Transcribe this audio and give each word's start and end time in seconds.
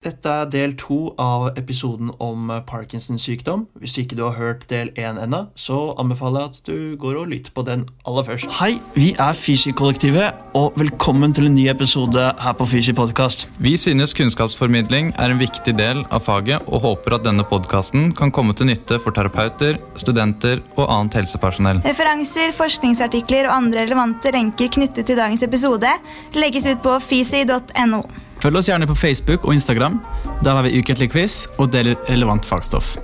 Dette 0.00 0.32
er 0.32 0.46
del 0.48 0.70
to 0.80 1.10
av 1.20 1.58
episoden 1.60 2.08
om 2.24 2.46
Parkinsons 2.64 3.20
sykdom. 3.20 3.66
Hvis 3.76 3.98
ikke 4.00 4.16
du 4.16 4.22
har 4.24 4.38
hørt 4.38 4.62
del 4.70 4.88
én 4.96 5.18
ennå, 5.20 5.42
så 5.60 5.90
anbefaler 6.00 6.40
jeg 6.40 6.48
at 6.48 6.70
du 6.70 6.78
går 7.02 7.18
og 7.20 7.26
lytter 7.28 7.52
på 7.52 7.64
den 7.66 7.82
aller 8.08 8.24
først. 8.24 8.48
Hei, 8.56 8.78
vi 8.94 9.10
er 9.12 9.36
Fysi-kollektivet, 9.36 10.38
og 10.56 10.78
velkommen 10.80 11.36
til 11.36 11.50
en 11.50 11.52
ny 11.58 11.66
episode 11.68 12.30
her 12.40 12.56
på 12.56 12.68
Fysi 12.70 12.94
podkast. 12.96 13.44
Vi 13.60 13.74
synes 13.76 14.16
kunnskapsformidling 14.16 15.12
er 15.20 15.34
en 15.34 15.42
viktig 15.42 15.76
del 15.76 16.00
av 16.08 16.24
faget, 16.24 16.64
og 16.64 16.80
håper 16.86 17.18
at 17.18 17.28
denne 17.28 17.44
podkasten 17.52 18.14
kan 18.16 18.32
komme 18.32 18.56
til 18.56 18.70
nytte 18.72 19.02
for 19.04 19.12
terapeuter, 19.12 19.76
studenter 20.00 20.64
og 20.78 20.86
annet 20.86 21.20
helsepersonell. 21.20 21.84
Referanser, 21.84 22.56
forskningsartikler 22.56 23.50
og 23.50 23.58
andre 23.58 23.84
relevante 23.84 24.32
lenker 24.32 24.72
knyttet 24.80 25.12
til 25.12 25.20
dagens 25.20 25.44
episode 25.44 25.92
legges 26.40 26.72
ut 26.72 26.80
på 26.88 26.96
fisi.no. 27.04 28.04
Følg 28.40 28.56
oss 28.56 28.68
gjerne 28.68 28.86
på 28.88 28.94
Facebook 28.94 29.44
og 29.44 29.54
Instagram. 29.54 30.00
Der 30.44 30.50
har 30.56 30.62
vi 30.62 30.78
ukentlig 30.78 31.10
quiz 31.12 31.46
og 31.58 31.72
deler 31.72 31.94
relevant 32.08 32.44
fagstoff. 32.44 32.96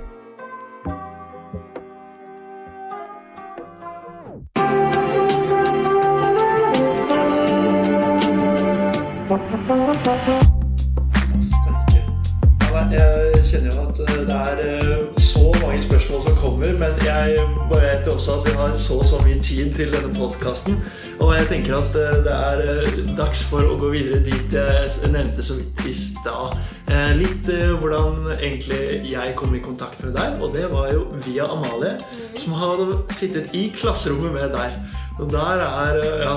Jeg 12.91 13.43
kjenner 13.49 13.71
jo 13.75 13.81
at 13.89 13.99
eh, 13.99 14.21
det 14.27 14.35
er 14.35 14.59
eh, 14.63 15.19
så 15.21 15.51
mange 15.61 15.81
spørsmål 15.81 16.21
som 16.27 16.35
kommer, 16.41 16.73
men 16.81 16.93
jeg 17.05 17.37
vet 17.71 18.05
jo 18.05 18.11
også 18.11 18.31
at 18.37 18.45
vi 18.45 18.53
har 18.57 18.75
så 18.75 19.03
så 19.03 19.21
mye 19.25 19.41
tid 19.41 19.73
til 19.73 19.93
denne 19.93 20.13
podkasten. 20.15 20.79
Og 21.17 21.31
jeg 21.33 21.47
tenker 21.49 21.73
at 21.77 21.95
eh, 21.97 22.17
det 22.25 22.33
er 22.33 22.59
eh, 22.69 22.97
dags 23.17 23.41
for 23.49 23.65
å 23.65 23.77
gå 23.81 23.89
videre 23.93 24.19
dit 24.21 24.53
jeg 24.53 25.09
nevnte 25.09 25.43
så 25.45 25.55
vidt 25.57 25.81
i 25.89 25.93
stad. 25.97 26.57
Eh, 26.93 27.13
Litt 27.17 27.49
hvordan 27.81 28.27
egentlig 28.35 29.09
jeg 29.09 29.33
kom 29.39 29.55
i 29.57 29.61
kontakt 29.63 30.03
med 30.05 30.13
deg, 30.17 30.37
og 30.43 30.53
det 30.53 30.67
var 30.69 30.91
jo 30.93 31.07
via 31.25 31.47
Amalie, 31.55 31.95
som 32.37 32.53
hadde 32.59 32.99
sittet 33.17 33.55
i 33.57 33.67
klasserommet 33.73 34.35
med 34.35 34.53
deg. 34.53 34.77
Og 35.17 35.31
der 35.33 35.63
er 35.65 35.99
ja, 36.21 36.35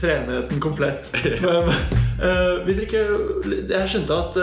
treenigheten 0.00 0.62
komplett. 0.62 1.12
Men 1.44 1.70
eh, 1.70 2.64
vil 2.66 2.80
dere 2.80 2.88
ikke 2.88 3.04
Jeg 3.70 3.92
skjønte 3.92 4.16
at 4.18 4.40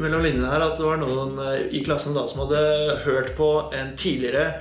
mellom 0.00 0.24
linjene 0.24 0.50
her 0.50 0.64
at 0.66 0.74
det 0.78 0.86
var 0.86 0.98
noen 0.98 1.38
i 1.70 1.84
klassen 1.86 2.16
da 2.16 2.26
som 2.30 2.42
hadde 2.42 2.98
hørt 3.04 3.36
på 3.38 3.52
en 3.76 3.94
tidligere 3.98 4.56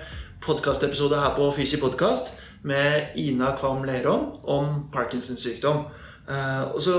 podkastepisode 0.46 1.18
her 1.18 1.34
på 1.38 1.50
Fysi 1.58 1.82
podkast 1.82 2.36
med 2.68 3.16
Ina 3.20 3.54
Kvam 3.60 3.86
Lerom 3.88 4.34
om 4.44 4.90
Parkinsons 4.94 5.44
sykdom. 5.44 5.86
Eh, 6.30 6.64
og 6.74 6.82
så 6.84 6.98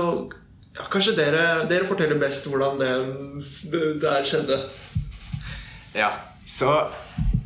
ja, 0.71 0.87
Kanskje 0.91 1.17
dere, 1.17 1.45
dere 1.67 1.87
forteller 1.87 2.19
best 2.19 2.47
hvordan 2.47 2.77
det, 2.79 2.91
det 3.73 3.85
der 4.01 4.27
skjedde. 4.27 4.59
Ja, 5.97 6.13
så 6.47 6.69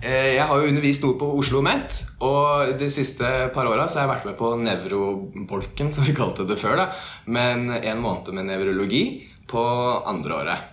eh, 0.03 0.35
jeg 0.35 0.45
har 0.45 0.61
jo 0.61 0.69
undervist 0.69 1.05
ord 1.07 1.17
på 1.21 1.29
Oslo 1.33 1.59
OsloMet. 1.61 2.01
Og 2.25 2.75
de 2.79 2.89
siste 2.93 3.29
par 3.53 3.67
åra 3.67 3.87
har 3.89 4.01
jeg 4.01 4.11
vært 4.13 4.27
med 4.29 4.37
på 4.39 4.51
nevrobolken, 4.61 5.91
som 5.91 6.05
vi 6.07 6.15
kalte 6.15 6.45
det 6.47 6.59
før. 6.61 6.77
da 6.79 6.91
Men 7.25 7.71
en 7.75 8.01
måned 8.01 8.31
med 8.33 8.47
nevrologi 8.47 9.05
på 9.49 9.63
andre 10.05 10.37
året. 10.37 10.69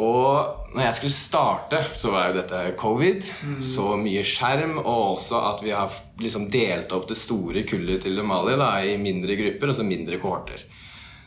Og 0.00 0.72
når 0.72 0.84
jeg 0.86 0.96
skulle 0.96 1.12
starte, 1.12 1.80
så 1.98 2.12
var 2.14 2.30
jo 2.30 2.38
dette 2.38 2.60
covid. 2.80 3.26
Så 3.64 3.92
mye 4.00 4.22
skjerm, 4.24 4.78
og 4.80 5.16
også 5.16 5.40
at 5.50 5.64
vi 5.64 5.74
har 5.76 5.92
liksom 6.22 6.48
delt 6.52 6.92
opp 6.96 7.08
det 7.10 7.18
store 7.20 7.64
kullet 7.68 8.06
til 8.06 8.20
Mali 8.24 8.56
da, 8.56 8.72
i 8.80 8.96
mindre 9.00 9.36
grupper, 9.36 9.74
altså 9.74 9.84
mindre 9.84 10.20
kohorter. 10.22 10.64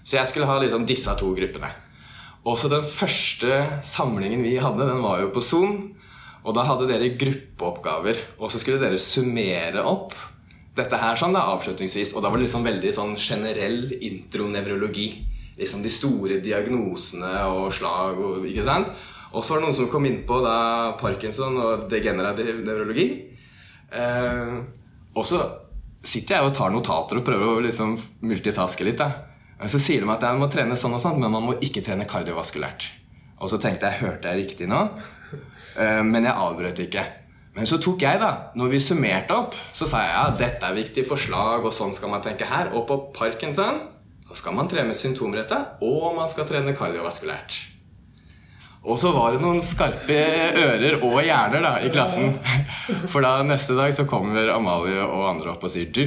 Så 0.04 0.18
jeg 0.18 0.28
skulle 0.28 0.50
ha 0.50 0.58
liksom 0.64 0.88
disse 0.90 1.14
to 1.20 1.32
gruppene. 1.38 1.70
Også 2.44 2.68
den 2.72 2.84
første 2.84 3.62
samlingen 3.88 4.42
vi 4.44 4.58
hadde, 4.60 4.88
den 4.90 5.04
var 5.04 5.22
jo 5.22 5.30
på 5.36 5.44
Zoom. 5.44 5.78
Og 6.44 6.56
da 6.58 6.66
hadde 6.68 6.90
dere 6.90 7.14
gruppeoppgaver, 7.16 8.18
og 8.36 8.52
så 8.52 8.60
skulle 8.60 8.82
dere 8.82 9.00
summere 9.00 9.84
opp 9.88 10.12
dette 10.76 10.98
her 10.98 11.16
sånn 11.20 11.36
da, 11.36 11.46
avslutningsvis. 11.54 12.16
Og 12.18 12.24
da 12.24 12.32
var 12.32 12.42
det 12.42 12.48
liksom 12.48 12.66
veldig 12.68 12.92
sånn 12.96 13.14
generell 13.20 13.94
intronevrologi. 14.02 15.08
Liksom 15.60 15.84
de 15.86 15.92
store 15.94 16.40
diagnosene 16.44 17.34
og 17.54 17.74
slag 17.76 18.22
og 18.22 18.48
ikke 18.50 18.66
sant. 18.66 18.94
Og 19.34 19.42
så 19.42 19.54
var 19.54 19.62
det 19.62 19.68
noen 19.68 19.78
som 19.78 19.90
kom 19.90 20.06
inn 20.06 20.22
på 20.28 20.40
da 20.46 20.56
Parkinson 21.00 21.58
og 21.62 21.86
degenerativ 21.92 22.62
nevrologi. 22.66 23.08
Eh, 23.94 24.56
og 25.14 25.28
så 25.30 25.42
sitter 26.04 26.38
jeg 26.38 26.50
og 26.50 26.56
tar 26.58 26.74
notater 26.74 27.20
og 27.20 27.26
prøver 27.26 27.56
å 27.56 27.64
liksom 27.64 27.96
multitaske 28.28 28.86
litt. 28.86 29.02
da. 29.02 29.10
Og 29.62 29.70
Så 29.72 29.80
sier 29.82 30.04
de 30.04 30.12
at 30.12 30.26
jeg 30.26 30.40
må 30.42 30.50
trene 30.52 30.78
sånn 30.78 30.94
og 30.98 31.02
sånn, 31.02 31.20
men 31.22 31.32
man 31.32 31.46
må 31.48 31.58
ikke 31.62 31.84
trene 31.86 32.10
kardiovaskulært. 32.10 32.90
Og 33.42 33.50
så 33.50 33.60
tenkte 33.62 33.90
jeg, 33.90 34.04
hørte 34.06 34.30
jeg 34.30 34.46
riktig 34.46 34.70
nå? 34.70 34.86
Eh, 35.74 36.02
men 36.06 36.26
jeg 36.28 36.38
avbrøt 36.38 36.84
ikke. 36.84 37.06
Men 37.54 37.70
så 37.70 37.78
tok 37.82 38.02
jeg, 38.02 38.20
da, 38.22 38.52
når 38.58 38.72
vi 38.74 38.82
summerte 38.82 39.36
opp, 39.38 39.58
så 39.74 39.86
sa 39.90 40.02
jeg 40.02 40.14
ja, 40.14 40.24
dette 40.38 40.68
er 40.70 40.78
viktig 40.78 41.04
forslag, 41.06 41.66
og 41.66 41.74
sånn 41.74 41.94
skal 41.94 42.10
man 42.10 42.24
tenke 42.26 42.48
her. 42.50 42.72
Og 42.74 42.86
på 42.90 42.98
Parkinson 43.14 43.80
skal 44.38 44.56
man 44.58 44.70
trene 44.72 44.96
symptomrette, 44.98 45.60
og 45.86 46.16
man 46.18 46.30
skal 46.32 46.48
trene 46.50 46.74
kardiovaskulært. 46.78 47.60
Og 48.84 48.98
så 49.00 49.14
var 49.16 49.32
det 49.32 49.40
noen 49.40 49.62
skarpe 49.64 50.18
ører 50.60 50.98
og 51.00 51.22
hjerner 51.24 51.64
da, 51.64 51.74
i 51.80 51.92
klassen. 51.94 52.34
For 53.08 53.24
da 53.24 53.38
neste 53.48 53.78
dag 53.78 53.94
så 53.96 54.04
kommer 54.10 54.52
Amalie 54.52 55.00
og 55.06 55.30
andre 55.30 55.54
opp 55.54 55.64
og 55.64 55.72
sier 55.72 55.88
du, 55.96 56.04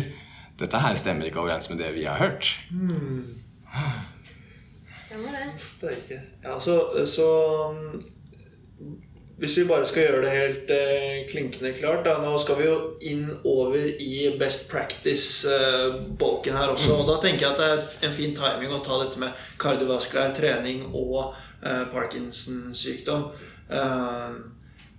dette 0.60 0.80
her 0.80 0.96
stemmer 0.96 1.28
ikke 1.28 1.40
overens 1.40 1.70
med 1.72 1.80
det 1.80 1.94
vi 1.96 2.04
har 2.04 2.20
hørt. 2.20 2.50
Stemmer 5.06 5.32
det. 5.32 6.20
Ja, 6.44 6.58
så, 6.60 6.76
så 7.08 7.28
Hvis 9.36 9.58
vi 9.58 9.66
bare 9.68 9.84
skal 9.84 10.06
gjøre 10.06 10.20
det 10.24 10.30
helt 10.32 10.70
eh, 10.72 11.16
klinkende 11.28 11.74
klart 11.76 12.06
da, 12.06 12.14
Nå 12.24 12.38
skal 12.40 12.56
vi 12.56 12.68
jo 12.70 12.76
inn 13.04 13.26
over 13.44 13.76
i 13.76 14.30
best 14.40 14.70
practice-bolken 14.70 16.56
her 16.56 16.72
også. 16.72 16.94
Og 17.02 17.10
da 17.10 17.18
tenker 17.20 17.44
jeg 17.44 17.52
at 17.52 17.60
det 17.60 17.66
er 17.68 18.08
en 18.08 18.16
fin 18.16 18.32
timing 18.36 18.72
å 18.72 18.80
ta 18.84 18.96
dette 19.02 19.20
med 19.20 19.36
kardiovaskulær 19.60 20.32
trening 20.36 20.86
og 20.88 21.34
eh, 21.60 21.84
Parkinson-sykdom. 21.92 23.28
Eh, 23.68 24.40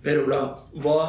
per 0.06 0.22
Ola, 0.22 0.44
hva 0.78 1.00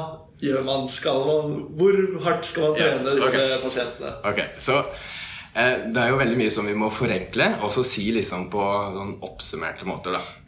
gjør 0.41 0.65
man? 0.65 0.89
Skal 0.89 1.21
man? 1.29 1.55
Hvor 1.77 2.01
hardt 2.25 2.49
skal 2.49 2.69
man 2.71 2.77
trene 2.81 3.15
disse 3.21 3.45
pasientene? 3.61 4.15
Ok, 4.25 4.41
så 4.57 4.81
eh, 4.81 5.85
Det 5.85 6.01
er 6.01 6.13
jo 6.15 6.21
veldig 6.23 6.41
mye 6.41 6.57
som 6.57 6.65
vi 6.65 6.77
må 6.77 6.89
forenkle, 6.93 7.51
og 7.61 7.73
så 7.77 7.85
si 7.85 8.09
liksom 8.15 8.49
på 8.49 8.67
sånn 8.97 9.17
oppsummerte 9.29 9.85
måter. 9.85 10.17
da. 10.17 10.38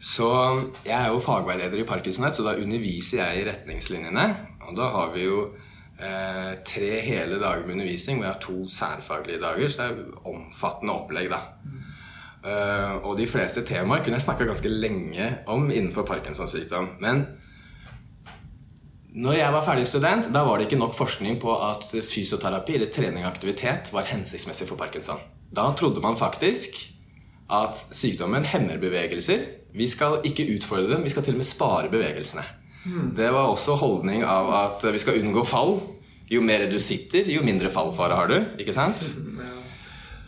Så 0.00 0.28
Jeg 0.86 0.96
er 0.96 1.10
jo 1.12 1.20
fagveileder 1.20 1.82
i 1.82 1.88
Parkinsonhet, 1.88 2.36
så 2.36 2.44
da 2.46 2.56
underviser 2.56 3.20
jeg 3.20 3.42
i 3.42 3.48
retningslinjene. 3.50 4.26
Og 4.68 4.76
da 4.78 4.88
har 4.94 5.10
vi 5.12 5.26
jo 5.26 5.42
eh, 6.00 6.54
tre 6.64 6.90
hele 7.04 7.36
dager 7.42 7.66
med 7.66 7.76
undervisning, 7.76 8.18
hvor 8.18 8.30
jeg 8.30 8.34
har 8.34 8.40
to 8.40 8.68
særfaglige 8.68 9.42
dager. 9.42 9.68
Så 9.68 9.82
det 9.82 9.90
er 9.90 10.30
omfattende 10.32 10.96
opplegg, 10.96 11.28
da. 11.32 11.42
Uh, 12.40 12.94
og 13.04 13.18
de 13.18 13.26
fleste 13.28 13.60
temaer 13.68 14.00
kunne 14.00 14.16
jeg 14.16 14.24
snakka 14.24 14.46
ganske 14.48 14.70
lenge 14.72 15.26
om 15.52 15.66
innenfor 15.68 16.06
Parkinsons 16.08 16.54
sykdom. 16.54 16.94
Men 17.04 17.26
når 19.10 19.36
jeg 19.36 19.52
var 19.52 19.64
ferdig 19.66 19.84
student, 19.90 20.30
da 20.32 20.46
var 20.46 20.56
det 20.56 20.70
ikke 20.70 20.78
nok 20.80 20.94
forskning 20.96 21.36
på 21.42 21.52
at 21.66 21.84
fysioterapi 22.06 22.78
eller 22.78 22.92
trening 22.94 23.26
og 23.26 23.32
aktivitet 23.34 23.90
var 23.92 24.08
hensiktsmessig 24.08 24.68
for 24.70 24.80
parkinson. 24.80 25.18
Da 25.50 25.66
trodde 25.76 26.00
man 26.00 26.16
faktisk 26.16 26.78
at 27.50 27.76
sykdommen 27.90 28.46
hemmer 28.46 28.78
bevegelser. 28.78 29.42
Vi 29.76 29.86
skal 29.90 30.20
ikke 30.26 30.48
utfordre 30.56 30.94
dem, 30.94 31.04
vi 31.06 31.12
skal 31.12 31.24
til 31.26 31.36
og 31.36 31.42
med 31.42 31.48
spare 31.48 31.90
bevegelsene. 31.92 32.44
Det 33.16 33.28
var 33.32 33.50
også 33.52 33.76
holdning 33.76 34.24
av 34.24 34.48
at 34.56 34.84
vi 34.92 35.00
skal 35.02 35.18
unngå 35.20 35.44
fall. 35.44 35.76
Jo 36.30 36.40
mer 36.46 36.64
du 36.70 36.78
sitter, 36.80 37.26
jo 37.28 37.42
mindre 37.44 37.70
fallfare 37.70 38.16
har 38.16 38.30
du. 38.30 38.38
ikke 38.58 38.76
sant? 38.76 39.02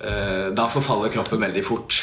Ja. 0.02 0.50
Da 0.50 0.64
forfaller 0.66 1.12
kroppen 1.14 1.38
veldig 1.38 1.60
fort. 1.62 1.94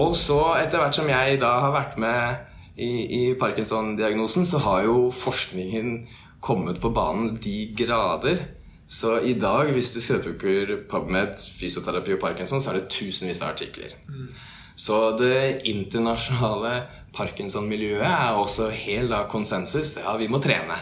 Og 0.00 0.14
så, 0.16 0.38
etter 0.56 0.80
hvert 0.80 0.96
som 0.96 1.10
jeg 1.10 1.34
da 1.42 1.50
har 1.60 1.74
vært 1.74 1.98
med 2.00 2.46
i, 2.80 2.88
i 3.04 3.34
Parkinson-diagnosen, 3.36 4.46
så 4.48 4.62
har 4.64 4.86
jo 4.86 5.10
forskningen 5.12 6.06
kommet 6.40 6.80
på 6.80 6.88
banen 6.96 7.36
de 7.36 7.74
grader. 7.76 8.40
Så 8.88 9.18
i 9.28 9.34
dag, 9.36 9.68
hvis 9.76 9.92
du 9.92 10.00
søker 10.00 10.72
PubMed 10.88 11.36
fysioterapi 11.60 12.16
og 12.16 12.22
Parkinson, 12.24 12.64
så 12.64 12.72
er 12.72 12.80
det 12.80 12.88
tusenvis 12.96 13.42
av 13.44 13.52
artikler. 13.52 13.92
Så 14.76 14.98
det 15.18 15.66
internasjonale 15.68 16.74
Parkinson-miljøet 17.12 18.06
er 18.08 18.38
også 18.38 18.70
helt 18.72 19.12
av 19.12 19.28
konsensus. 19.32 19.98
Ja, 20.00 20.16
vi 20.16 20.30
må 20.32 20.40
trene. 20.42 20.78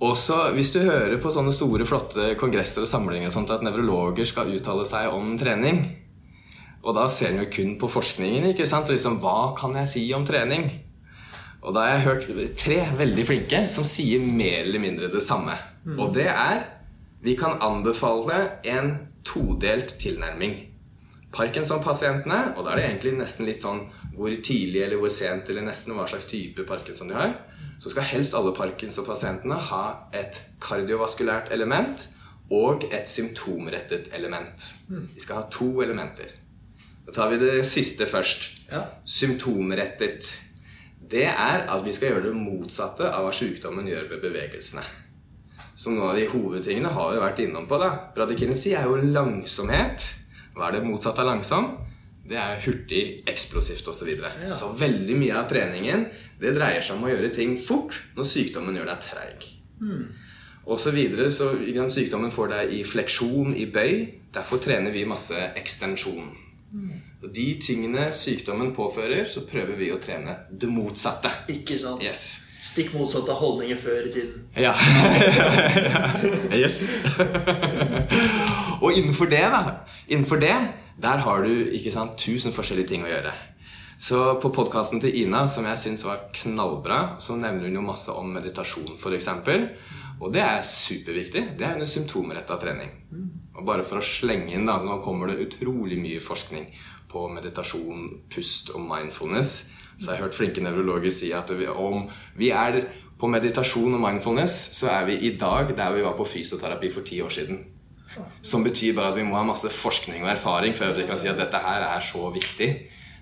Også 0.00 0.36
hvis 0.56 0.72
du 0.72 0.80
hører 0.80 1.18
på 1.20 1.32
sånne 1.32 1.52
store, 1.52 1.84
flotte 1.88 2.32
kongresser 2.40 2.86
og 2.86 2.88
samlinger 2.88 3.32
sånt, 3.32 3.52
at 3.52 3.64
nevrologer 3.64 4.28
skal 4.28 4.52
uttale 4.56 4.86
seg 4.88 5.12
om 5.12 5.34
trening, 5.40 5.82
og 6.80 6.96
da 6.96 7.04
ser 7.12 7.34
en 7.34 7.42
jo 7.42 7.50
kun 7.52 7.74
på 7.80 7.90
forskningen. 7.92 8.46
ikke 8.52 8.68
sant? 8.68 8.88
Liksom, 8.88 9.18
Hva 9.20 9.52
kan 9.58 9.76
jeg 9.76 9.88
si 9.90 10.04
om 10.16 10.24
trening? 10.24 10.70
Og 11.60 11.74
da 11.76 11.84
har 11.84 11.98
jeg 11.98 12.06
hørt 12.06 12.56
tre 12.56 12.78
veldig 12.96 13.26
flinke 13.28 13.66
som 13.68 13.84
sier 13.84 14.22
mer 14.24 14.62
eller 14.64 14.80
mindre 14.80 15.10
det 15.12 15.20
samme. 15.20 15.58
Og 15.98 16.14
det 16.16 16.28
er 16.32 16.64
vi 17.20 17.34
kan 17.36 17.60
anbefale 17.60 18.60
en 18.64 18.94
todelt 19.28 19.98
tilnærming. 20.00 20.69
Parkinson-pasientene, 21.32 22.56
og 22.56 22.64
da 22.66 22.72
er 22.72 22.80
det 22.80 22.86
egentlig 22.88 23.12
nesten 23.20 23.46
litt 23.46 23.62
sånn 23.62 23.84
hvor 24.16 24.34
tidlig 24.34 24.82
eller 24.82 24.98
hvor 24.98 25.12
sent 25.14 25.48
eller 25.50 25.64
nesten 25.66 25.94
hva 25.94 26.08
slags 26.10 26.26
type 26.30 26.64
parkinson 26.66 27.12
de 27.12 27.14
har, 27.14 27.36
så 27.80 27.92
skal 27.92 28.08
helst 28.10 28.34
alle 28.36 28.52
Parkinson-pasientene 28.56 29.56
ha 29.70 29.84
et 30.16 30.42
kardiovaskulært 30.60 31.52
element 31.54 32.08
og 32.52 32.84
et 32.90 33.08
symptomrettet 33.08 34.10
element. 34.16 34.66
De 35.14 35.22
skal 35.22 35.40
ha 35.40 35.46
to 35.54 35.70
elementer. 35.84 36.34
Da 37.06 37.14
tar 37.14 37.30
vi 37.30 37.38
det 37.40 37.64
siste 37.66 38.06
først. 38.10 38.50
Ja. 38.70 38.84
Symptomrettet. 39.06 40.28
Det 41.10 41.24
er 41.26 41.64
at 41.64 41.86
vi 41.86 41.94
skal 41.94 42.12
gjøre 42.12 42.28
det 42.28 42.36
motsatte 42.36 43.08
av 43.08 43.24
hva 43.24 43.32
sykdommen 43.34 43.88
gjør 43.88 44.10
med 44.12 44.26
bevegelsene. 44.26 44.84
Så 45.74 45.94
noen 45.94 46.10
av 46.10 46.18
de 46.18 46.28
hovedtingene 46.28 46.92
har 46.92 47.14
vi 47.14 47.22
vært 47.22 47.40
innom 47.46 47.66
på. 47.66 47.78
da. 47.80 47.90
Bradykinesi 48.14 48.74
er 48.76 48.90
jo 48.90 48.98
langsomhet. 49.00 50.04
Hva 50.60 50.68
er 50.68 50.76
det 50.76 50.84
motsatte 50.84 51.22
av 51.24 51.30
langsom? 51.30 51.70
Det 52.28 52.36
er 52.36 52.58
hurtig, 52.62 53.04
eksplosivt 53.30 53.86
osv. 53.88 54.02
Så, 54.02 54.06
videre. 54.06 54.32
så 54.52 54.68
veldig 54.76 55.14
mye 55.16 55.38
av 55.40 55.46
treningen 55.48 56.04
det 56.40 56.52
dreier 56.54 56.84
seg 56.84 56.98
om 56.98 57.06
å 57.08 57.12
gjøre 57.14 57.30
ting 57.32 57.54
fort 57.58 57.96
når 58.14 58.28
sykdommen 58.28 58.76
gjør 58.76 58.90
deg 58.92 59.06
treig. 59.06 59.46
Og 60.68 60.76
så 60.78 60.92
videre, 60.92 61.30
så 61.32 61.54
Sykdommen 61.90 62.30
får 62.30 62.52
deg 62.52 62.74
i 62.76 62.82
fleksjon, 62.84 63.56
i 63.56 63.64
bøy. 63.72 63.94
Derfor 64.36 64.60
trener 64.62 64.92
vi 64.92 65.06
masse 65.08 65.48
ekstensjon. 65.56 66.28
Og 67.24 67.32
De 67.34 67.46
tingene 67.62 68.10
sykdommen 68.14 68.74
påfører, 68.76 69.24
så 69.32 69.42
prøver 69.48 69.80
vi 69.80 69.90
å 69.90 69.98
trene 69.98 70.36
det 70.52 70.68
motsatte. 70.70 71.32
Ikke 71.56 71.80
sant? 71.80 72.04
Yes. 72.04 72.42
Stikk 72.60 72.92
motsatt 72.92 73.28
av 73.32 73.38
holdninger 73.40 73.78
før 73.80 74.04
i 74.04 74.12
tiden. 74.12 74.42
Ja. 74.60 74.74
yes. 76.60 76.90
og 78.82 78.92
innenfor 78.92 79.30
det, 79.32 79.46
da 79.48 79.62
Innenfor 80.10 80.42
det, 80.42 80.56
der 81.00 81.22
har 81.24 81.46
du 81.46 81.70
ikke 81.70 81.92
sant, 81.94 82.18
tusen 82.20 82.52
forskjellige 82.52 82.92
ting 82.92 83.06
å 83.06 83.10
gjøre. 83.10 83.32
Så 84.00 84.18
på 84.40 84.50
podkasten 84.52 85.00
til 85.00 85.16
Ina, 85.22 85.44
som 85.48 85.66
jeg 85.68 85.78
syns 85.78 86.04
var 86.06 86.26
knallbra, 86.34 87.18
så 87.20 87.36
nevner 87.36 87.68
hun 87.68 87.78
jo 87.78 87.84
masse 87.84 88.12
om 88.12 88.30
meditasjon, 88.32 88.94
f.eks. 88.96 89.28
Og 90.20 90.32
det 90.32 90.40
er 90.44 90.64
superviktig. 90.64 91.42
Det 91.56 91.66
er 91.66 91.76
under 91.76 91.88
symptomretta 91.88 92.56
trening. 92.60 92.92
Og 93.56 93.66
bare 93.68 93.84
for 93.84 94.00
å 94.00 94.04
slenge 94.04 94.56
inn, 94.56 94.64
da, 94.68 94.78
nå 94.80 94.98
kommer 95.04 95.30
det 95.30 95.44
utrolig 95.46 96.00
mye 96.00 96.20
forskning 96.24 96.66
på 97.10 97.26
meditasjon, 97.32 98.08
pust 98.32 98.72
og 98.74 98.84
mindfulness. 98.88 99.54
Så 100.00 100.10
jeg 100.10 100.16
har 100.16 100.26
hørt 100.28 100.36
flinke 100.38 100.62
nevrologer 100.64 101.12
si 101.12 101.28
at 101.36 101.50
vi, 101.52 101.66
om 101.68 102.06
vi 102.40 102.48
er 102.56 102.80
på 103.20 103.28
meditasjon 103.28 103.98
og 103.98 104.00
mindfulness, 104.00 104.56
så 104.78 104.88
er 104.94 105.04
vi 105.10 105.18
i 105.28 105.34
dag 105.36 105.74
der 105.76 105.92
vi 105.92 106.06
var 106.06 106.16
på 106.16 106.24
fysioterapi 106.24 106.88
for 106.94 107.04
ti 107.04 107.20
år 107.20 107.34
siden. 107.34 107.60
Som 108.42 108.64
betyr 108.64 108.96
bare 108.96 109.12
at 109.12 109.18
vi 109.18 109.26
må 109.26 109.36
ha 109.36 109.44
masse 109.46 109.68
forskning 109.70 110.24
og 110.24 110.32
erfaring 110.32 110.74
før 110.74 110.96
vi 110.96 111.06
kan 111.06 111.20
si 111.20 111.28
at 111.30 111.38
dette 111.38 111.60
her 111.62 111.84
er 111.86 112.00
så 112.02 112.30
viktig. 112.34 112.70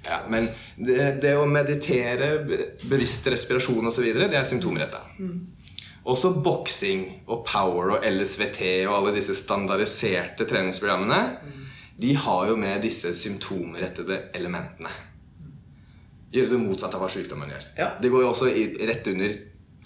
Ja, 0.06 0.22
men 0.30 0.46
det, 0.78 1.19
det 1.20 1.34
å 1.36 1.48
meditere, 1.50 2.30
bevisst 2.88 3.26
respirasjon 3.28 3.90
osv., 3.90 4.06
det 4.14 4.31
er 4.38 4.46
symptomretta. 4.48 5.02
Også 6.08 6.31
boksing 6.40 7.02
og 7.26 7.42
power 7.44 7.98
og 7.98 8.06
LSVT 8.06 8.62
og 8.86 8.94
alle 9.00 9.16
disse 9.19 9.34
standardiserte 9.36 10.46
treningsprogrammene, 10.48 11.20
de 11.98 12.14
har 12.14 12.46
jo 12.48 12.56
med 12.56 12.81
disse 12.86 13.10
symptomrettede 13.19 14.28
elementene. 14.38 14.94
Gjøre 16.34 16.52
det 16.52 16.60
motsatte 16.60 16.98
av 16.98 17.04
hva 17.04 17.08
sykdommen 17.12 17.50
gjør. 17.52 17.66
Ja. 17.78 17.88
Det 18.02 18.10
går 18.12 18.25
jo 18.25 18.30
også 18.34 18.50
i, 18.52 18.64
rett 18.88 19.06
under 19.08 19.34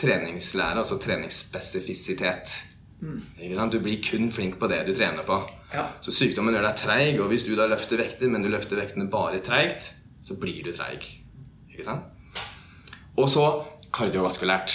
treningslære, 0.03 0.83
altså 0.83 0.99
treningsspesifisitet. 1.03 2.55
Sant? 3.03 3.75
Du 3.75 3.79
blir 3.83 4.03
kun 4.03 4.31
flink 4.35 4.59
på 4.59 4.71
det 4.71 4.81
du 4.89 4.93
trener 4.95 5.27
på. 5.27 5.39
Ja. 5.73 5.89
Så 6.03 6.15
sykdommen 6.15 6.55
gjør 6.55 6.67
deg 6.69 6.79
treig, 6.83 7.21
og 7.23 7.31
hvis 7.31 7.47
du 7.47 7.55
da 7.59 7.69
løfter 7.71 8.01
vekter, 8.03 8.31
men 8.31 8.45
du 8.45 8.51
løfter 8.51 8.81
vektene 8.81 9.09
bare 9.11 9.43
treigt, 9.45 9.93
så 10.23 10.39
blir 10.41 10.63
du 10.67 10.73
treig. 10.75 11.07
Ikke 11.71 11.87
sant? 11.87 12.11
Og 13.19 13.29
så 13.31 13.47
kardiovaskulært. 13.95 14.75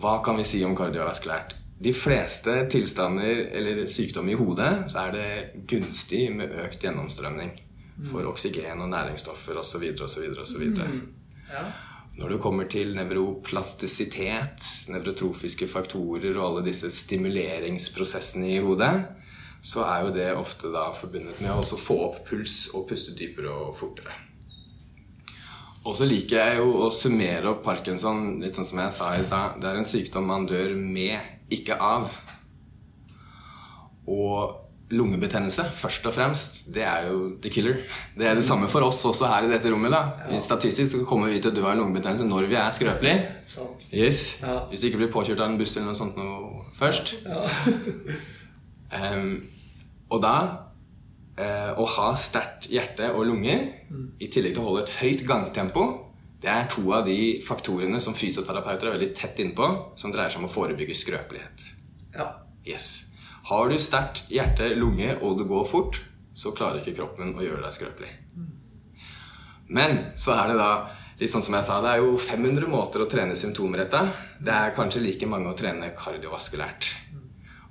Hva 0.00 0.18
kan 0.24 0.36
vi 0.36 0.44
si 0.44 0.60
om 0.66 0.76
kardiovaskulært? 0.76 1.56
De 1.80 1.92
fleste 1.92 2.62
tilstander 2.72 3.46
eller 3.56 3.84
sykdom 3.88 4.28
i 4.32 4.36
hodet, 4.36 4.90
så 4.92 5.06
er 5.06 5.16
det 5.16 5.66
gunstig 5.68 6.26
med 6.36 6.52
økt 6.64 6.84
gjennomstrømning 6.84 7.52
for 8.10 8.28
oksygen 8.28 8.82
og 8.84 8.90
næringsstoffer 8.92 9.58
osv. 9.62 9.84
osv. 10.04 10.24
osv. 10.42 10.64
Ja. 11.50 11.64
Når 12.16 12.32
det 12.32 12.40
kommer 12.40 12.68
til 12.72 12.94
nevroplastisitet, 12.96 14.64
nevrotrofiske 14.88 15.68
faktorer 15.68 16.36
og 16.38 16.46
alle 16.46 16.66
disse 16.70 16.90
stimuleringsprosessene 16.92 18.54
i 18.54 18.62
hodet, 18.64 18.94
så 19.66 19.84
er 19.84 20.04
jo 20.06 20.14
det 20.14 20.30
ofte 20.36 20.70
da 20.72 20.88
forbundet 20.96 21.40
med 21.42 21.52
å 21.52 21.80
få 21.80 21.98
opp 22.06 22.22
puls 22.28 22.70
og 22.72 22.86
puste 22.88 23.12
dypere 23.16 23.52
og 23.52 23.74
fortere. 23.76 24.14
Og 25.86 25.94
så 25.94 26.06
liker 26.08 26.40
jeg 26.40 26.60
jo 26.62 26.70
å 26.82 26.90
summere 26.90 27.52
opp 27.52 27.62
parkinson 27.66 28.40
litt 28.42 28.56
sånn 28.58 28.66
som 28.66 28.80
jeg 28.82 28.94
sa 28.96 29.10
i 29.14 29.26
stad. 29.26 29.60
Det 29.62 29.68
er 29.70 29.78
en 29.78 29.86
sykdom 29.86 30.26
man 30.26 30.46
dør 30.48 30.72
med, 30.74 31.20
ikke 31.52 31.76
av. 31.78 32.08
Og 34.10 34.65
lungebetennelse, 34.90 35.64
først 35.74 36.06
og 36.06 36.14
fremst, 36.14 36.58
det 36.74 36.82
er 36.86 37.08
jo 37.08 37.32
the 37.42 37.50
killer. 37.50 37.80
Det 38.14 38.26
er 38.26 38.34
det 38.38 38.44
samme 38.46 38.68
for 38.70 38.86
oss 38.86 39.04
også 39.04 39.26
her 39.26 39.46
i 39.46 39.50
dette 39.50 39.72
rommet. 39.72 39.90
da. 39.90 40.38
Statistisk 40.40 40.92
så 40.92 41.04
kommer 41.04 41.32
vi 41.32 41.40
til 41.40 41.50
å 41.50 41.56
dø 41.56 41.64
av 41.66 41.74
lungebetennelse 41.80 42.26
når 42.28 42.46
vi 42.46 42.58
er 42.60 42.70
skrøpelige. 42.70 43.24
Yes. 43.90 44.38
Ja. 44.42 44.60
Hvis 44.70 44.80
du 44.80 44.86
ikke 44.86 45.02
blir 45.02 45.10
påkjørt 45.10 45.42
av 45.42 45.50
en 45.50 45.58
buss 45.58 45.74
eller 45.76 45.90
noe 45.90 45.98
sånt 45.98 46.18
noe 46.20 46.66
først. 46.78 47.16
Em, 48.96 49.48
og 50.14 50.20
da 50.22 50.36
uh, 51.40 51.72
Å 51.74 51.86
ha 51.96 52.12
sterkt 52.14 52.68
hjerte 52.70 53.08
og 53.10 53.26
lunger, 53.26 53.64
i 54.22 54.28
tillegg 54.30 54.54
til 54.54 54.62
å 54.62 54.68
holde 54.68 54.84
et 54.84 54.92
høyt 55.00 55.24
gangtempo, 55.26 55.88
det 56.38 56.52
er 56.52 56.68
to 56.70 56.84
av 56.94 57.02
de 57.08 57.40
faktorene 57.42 57.98
som 58.00 58.14
fysioterapeuter 58.14 58.86
er 58.86 58.94
veldig 58.94 59.10
tett 59.18 59.42
innpå, 59.42 59.68
som 59.98 60.14
dreier 60.14 60.30
seg 60.30 60.44
om 60.44 60.46
å 60.46 60.52
forebygge 60.52 60.94
skrøpelighet. 60.94 61.66
Ja. 62.14 62.30
Yes. 62.66 63.05
Har 63.46 63.70
du 63.70 63.78
sterkt 63.78 64.26
hjerte, 64.32 64.72
lunge, 64.74 65.16
og 65.22 65.38
det 65.38 65.46
går 65.46 65.66
fort, 65.68 66.00
så 66.36 66.52
klarer 66.56 66.82
ikke 66.82 66.96
kroppen 66.98 67.34
å 67.38 67.44
gjøre 67.44 67.62
deg 67.62 67.74
skrøpelig. 67.76 68.12
Men 69.70 69.98
så 70.18 70.34
er 70.36 70.50
det 70.50 70.56
da 70.60 70.70
litt 71.20 71.32
sånn 71.32 71.44
som 71.44 71.56
jeg 71.56 71.64
sa, 71.64 71.80
det 71.82 71.94
er 71.94 72.02
jo 72.04 72.16
500 72.20 72.68
måter 72.70 73.02
å 73.02 73.08
trene 73.10 73.36
symptomer 73.38 73.86
etter. 73.86 74.10
Det 74.42 74.52
er 74.52 74.74
kanskje 74.76 75.02
like 75.04 75.28
mange 75.30 75.50
å 75.50 75.56
trene 75.58 75.92
kardiovaskulært. 75.96 76.90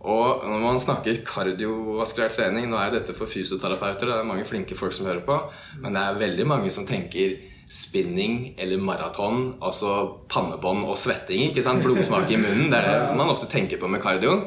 Og 0.06 0.46
når 0.46 0.62
man 0.62 0.78
snakker 0.82 1.24
kardiovaskulær 1.26 2.30
trening 2.30 2.68
Nå 2.70 2.78
er 2.78 2.92
dette 2.94 3.16
for 3.18 3.26
fysioterapeuter, 3.30 4.12
det 4.12 4.20
er 4.20 4.28
mange 4.28 4.46
flinke 4.46 4.78
folk 4.78 4.94
som 4.94 5.08
hører 5.10 5.24
på, 5.26 5.38
men 5.82 5.98
det 5.98 6.04
er 6.04 6.20
veldig 6.22 6.46
mange 6.52 6.74
som 6.74 6.86
tenker 6.86 7.40
spinning 7.66 8.54
eller 8.62 8.78
maraton, 8.78 9.56
altså 9.58 9.96
pannebånd 10.30 10.86
og 10.86 11.00
svetting. 11.02 11.48
ikke 11.50 11.66
sant? 11.66 11.82
Blodsmak 11.82 12.30
i 12.30 12.38
munnen. 12.38 12.70
Det 12.70 12.78
er 12.78 12.86
det 12.86 13.18
man 13.18 13.34
ofte 13.34 13.50
tenker 13.50 13.82
på 13.82 13.90
med 13.90 14.04
kardio. 14.04 14.38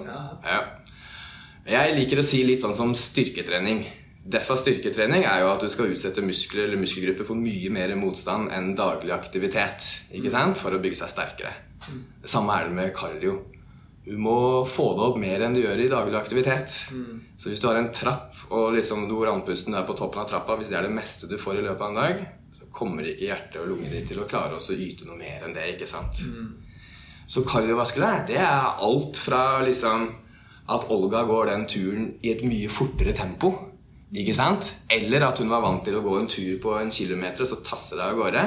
Ja. 0.47 0.61
Jeg 1.69 1.97
liker 1.99 2.23
å 2.23 2.25
si 2.25 2.39
litt 2.49 2.63
sånn 2.65 2.77
som 2.77 2.95
styrketrening. 2.97 3.83
Defa 4.29 4.55
styrketrening 4.57 5.27
er 5.29 5.43
jo 5.43 5.51
at 5.53 5.65
du 5.65 5.69
skal 5.73 5.91
utsette 5.93 6.23
muskler 6.25 6.65
eller 6.65 6.81
muskelgrupper 6.81 7.27
for 7.29 7.37
mye 7.37 7.69
mer 7.73 7.93
motstand 8.01 8.49
enn 8.57 8.71
daglig 8.77 9.13
aktivitet 9.13 9.85
ikke 10.17 10.33
sant? 10.33 10.57
for 10.61 10.73
å 10.73 10.81
bygge 10.81 11.01
seg 11.03 11.13
sterkere. 11.13 11.53
Det 12.23 12.31
samme 12.33 12.57
er 12.57 12.69
det 12.69 12.77
med 12.79 12.95
kardio. 12.97 13.35
Du 14.09 14.15
må 14.17 14.65
få 14.65 14.87
det 14.97 15.05
opp 15.11 15.19
mer 15.21 15.45
enn 15.45 15.57
du 15.57 15.61
gjør 15.61 15.83
i 15.85 15.91
daglig 15.93 16.17
aktivitet. 16.17 16.73
Så 17.37 17.51
hvis 17.51 17.61
du 17.61 17.67
har 17.69 17.77
en 17.77 17.91
trapp, 17.93 18.33
og 18.49 18.73
liksom 18.73 19.05
hvor 19.11 19.29
andpusten 19.29 19.77
er 19.77 19.85
på 19.85 19.97
toppen 19.99 20.23
av 20.23 20.31
trappa, 20.31 20.57
hvis 20.57 20.73
det 20.73 20.79
er 20.79 20.87
det 20.89 20.95
meste 20.97 21.29
du 21.29 21.37
får 21.41 21.61
i 21.61 21.67
løpet 21.67 21.85
av 21.85 21.93
en 21.93 22.01
dag, 22.01 22.23
så 22.57 22.71
kommer 22.73 23.05
ikke 23.05 23.29
hjertet 23.29 23.61
og 23.61 23.69
lungene 23.75 23.93
ditt 23.93 24.09
til 24.09 24.23
å 24.25 24.29
klare 24.31 24.57
å 24.57 24.79
yte 24.79 25.05
noe 25.05 25.21
mer 25.21 25.45
enn 25.45 25.53
det. 25.53 25.67
ikke 25.75 25.91
sant? 25.91 26.25
Så 27.29 27.45
kardiovaskulær, 27.45 28.25
det 28.25 28.41
er 28.41 28.81
alt 28.89 29.21
fra 29.21 29.61
liksom 29.61 30.09
at 30.69 30.87
Olga 30.93 31.25
går 31.29 31.51
den 31.51 31.67
turen 31.71 32.09
i 32.23 32.33
et 32.35 32.45
mye 32.45 32.69
fortere 32.73 33.15
tempo. 33.17 33.53
Ikke 34.17 34.35
sant? 34.37 34.71
Eller 34.93 35.25
at 35.27 35.41
hun 35.41 35.51
var 35.53 35.65
vant 35.65 35.85
til 35.85 35.99
å 35.99 36.05
gå 36.05 36.15
en 36.19 36.31
tur 36.31 36.57
på 36.63 36.75
en 36.79 36.93
kilometer, 36.93 37.45
og 37.45 37.51
så 37.51 37.61
tasser 37.65 38.01
det 38.01 38.07
av 38.07 38.17
gårde. 38.19 38.45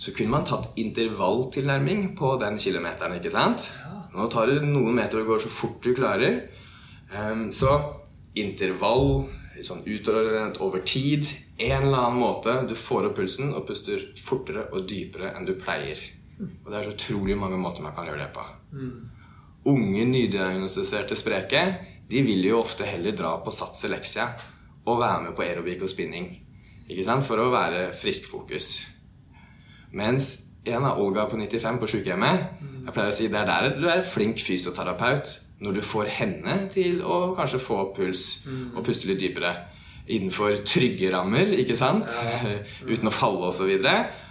Så 0.00 0.14
kunne 0.16 0.34
man 0.36 0.46
tatt 0.48 0.70
intervalltilnærming 0.80 2.14
på 2.18 2.36
den 2.40 2.58
kilometeren. 2.58 3.18
ikke 3.18 3.34
sant? 3.34 3.70
Nå 4.14 4.26
tar 4.26 4.50
det 4.50 4.62
noen 4.66 4.96
meter 4.96 5.20
og 5.20 5.34
går 5.34 5.44
så 5.44 5.52
fort 5.52 5.82
du 5.82 5.92
klarer. 5.94 6.40
Ehm, 7.14 7.50
så 7.52 7.76
intervall, 8.38 9.28
sånn 9.62 9.84
utordnet 9.84 10.58
over 10.64 10.82
tid, 10.86 11.26
en 11.58 11.84
eller 11.84 12.06
annen 12.06 12.22
måte 12.22 12.54
du 12.66 12.74
får 12.78 13.10
opp 13.10 13.18
pulsen 13.18 13.52
og 13.52 13.66
puster 13.68 14.00
fortere 14.16 14.70
og 14.72 14.86
dypere 14.88 15.34
enn 15.36 15.46
du 15.46 15.54
pleier. 15.60 15.98
Og 16.64 16.70
det 16.70 16.78
er 16.78 16.86
så 16.88 16.94
utrolig 16.94 17.36
mange 17.36 17.58
måter 17.60 17.84
man 17.84 17.94
kan 17.94 18.08
gjøre 18.08 18.24
det 18.24 18.30
på. 18.32 18.46
Unge, 19.68 20.04
nydiagnostiserte 20.08 21.16
spreke 21.18 21.64
de 22.10 22.22
vil 22.26 22.46
jo 22.48 22.62
ofte 22.62 22.86
heller 22.88 23.12
dra 23.16 23.34
på 23.44 23.52
Sats 23.54 23.84
Elexia 23.86 24.30
og 24.88 25.02
være 25.02 25.26
med 25.26 25.34
på 25.36 25.44
aerobic 25.44 25.82
og 25.84 25.90
spinning. 25.92 26.30
Ikke 26.90 27.04
sant? 27.06 27.26
For 27.26 27.38
å 27.38 27.50
være 27.52 27.90
friskfokus. 27.94 28.70
Mens 29.94 30.30
en 30.66 30.86
av 30.86 30.98
Olga 31.02 31.26
på 31.28 31.38
95 31.38 31.78
på 31.80 31.88
sykehjemmet 31.88 32.42
Jeg 32.84 32.92
pleier 32.94 33.10
å 33.10 33.14
si 33.14 33.28
det 33.32 33.38
er 33.40 33.48
der 33.48 33.76
du 33.78 33.86
er 33.90 34.02
flink 34.04 34.40
fysioterapeut. 34.42 35.30
Når 35.60 35.76
du 35.76 35.82
får 35.84 36.08
henne 36.16 36.56
til 36.72 37.02
å 37.04 37.34
kanskje 37.36 37.60
få 37.60 37.82
puls 37.96 38.46
og 38.72 38.84
puste 38.86 39.10
litt 39.10 39.20
dypere. 39.20 39.54
innenfor 40.10 40.56
trygge 40.66 41.12
rammer, 41.12 41.52
ikke 41.54 41.76
sant? 41.76 42.08
Uten 42.90 43.06
å 43.06 43.12
falle 43.14 43.52
osv. 43.52 43.68
Og 43.68 43.84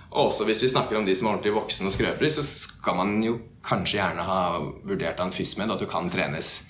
også 0.09 0.45
hvis 0.47 0.63
vi 0.63 0.71
snakker 0.71 0.97
om 0.97 1.05
de 1.05 1.13
som 1.15 1.27
er 1.27 1.35
ordentlig 1.35 1.53
voksne 1.53 1.89
og 1.89 1.93
skrøpelige, 1.93 2.39
så 2.39 2.43
skal 2.43 2.97
man 2.97 3.17
jo 3.21 3.35
kanskje 3.65 3.99
gjerne 3.99 4.25
ha 4.25 4.39
vurdert 4.87 5.19
av 5.19 5.27
en 5.27 5.35
FysMed 5.35 5.69
at 5.69 5.81
du 5.83 5.85
kan 5.89 6.09
trenes. 6.09 6.63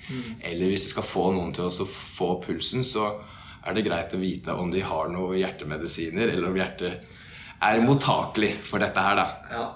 Eller 0.43 0.71
hvis 0.71 0.87
du 0.87 0.91
skal 0.91 1.07
få 1.07 1.29
noen 1.35 1.53
til 1.55 1.69
å 1.69 1.87
få 1.87 2.33
pulsen, 2.43 2.83
så 2.83 3.13
er 3.63 3.75
det 3.75 3.85
greit 3.87 4.15
å 4.15 4.19
vite 4.19 4.55
om 4.59 4.71
de 4.73 4.83
har 4.83 5.11
noen 5.13 5.39
hjertemedisiner, 5.39 6.33
eller 6.33 6.49
om 6.49 6.59
hjertet 6.59 7.07
er 7.59 7.81
mottakelig 7.83 8.53
for 8.63 8.79
dette 8.83 9.03
her, 9.03 9.19
da. 9.19 9.27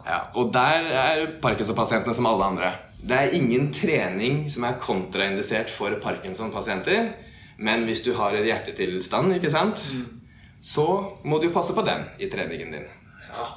Ja. 0.08 0.20
Og 0.40 0.52
der 0.56 0.88
er 0.88 1.26
Parkinson-pasientene 1.44 2.16
som 2.16 2.28
alle 2.30 2.48
andre. 2.48 2.72
Det 3.04 3.18
er 3.18 3.36
ingen 3.36 3.68
trening 3.76 4.46
som 4.52 4.64
er 4.68 4.80
kontraindisert 4.80 5.72
for 5.72 5.96
Parkinson-pasienter. 6.04 7.12
Men 7.64 7.84
hvis 7.88 8.04
du 8.06 8.14
har 8.18 8.36
en 8.36 8.48
hjertetilstand, 8.48 9.36
ikke 9.36 9.52
sant, 9.52 9.80
så 10.64 10.88
må 11.28 11.40
du 11.44 11.50
passe 11.54 11.76
på 11.76 11.84
den 11.86 12.08
i 12.24 12.32
treningen 12.32 12.76
din. 12.78 12.88
Ja. 13.34 13.48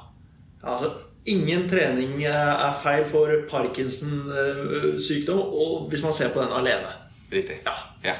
Altså, 0.66 0.92
ingen 1.28 1.66
trening 1.70 2.22
eh, 2.24 2.52
er 2.66 2.78
feil 2.82 3.04
for 3.08 3.32
Parkinson-sykdom 3.50 5.40
og 5.40 5.88
hvis 5.90 6.04
man 6.04 6.14
ser 6.16 6.32
på 6.34 6.42
den 6.42 6.54
alene. 6.56 6.92
Riktig. 7.32 7.60
Ja. 7.66 7.76
Ja. 8.06 8.14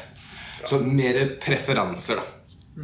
Så 0.67 0.81
mer 0.83 1.21
preferanser, 1.43 2.19
da. 2.19 2.33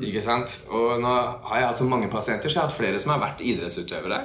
Ikke 0.00 0.22
sant? 0.24 0.54
Og 0.72 1.00
nå 1.02 1.10
har 1.48 1.58
jeg 1.58 1.68
hatt 1.68 1.80
så 1.82 1.88
mange 1.88 2.08
pasienter, 2.12 2.48
så 2.48 2.56
jeg 2.56 2.62
har 2.62 2.70
hatt 2.70 2.78
flere 2.78 3.00
som 3.02 3.12
har 3.12 3.20
vært 3.20 3.42
idrettsutøvere. 3.44 4.20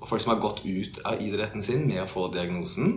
Og 0.00 0.08
folk 0.10 0.22
som 0.24 0.34
har 0.34 0.40
gått 0.42 0.64
ut 0.66 0.98
av 1.06 1.20
idretten 1.22 1.62
sin 1.62 1.84
med 1.86 2.02
å 2.02 2.08
få 2.10 2.26
diagnosen. 2.34 2.96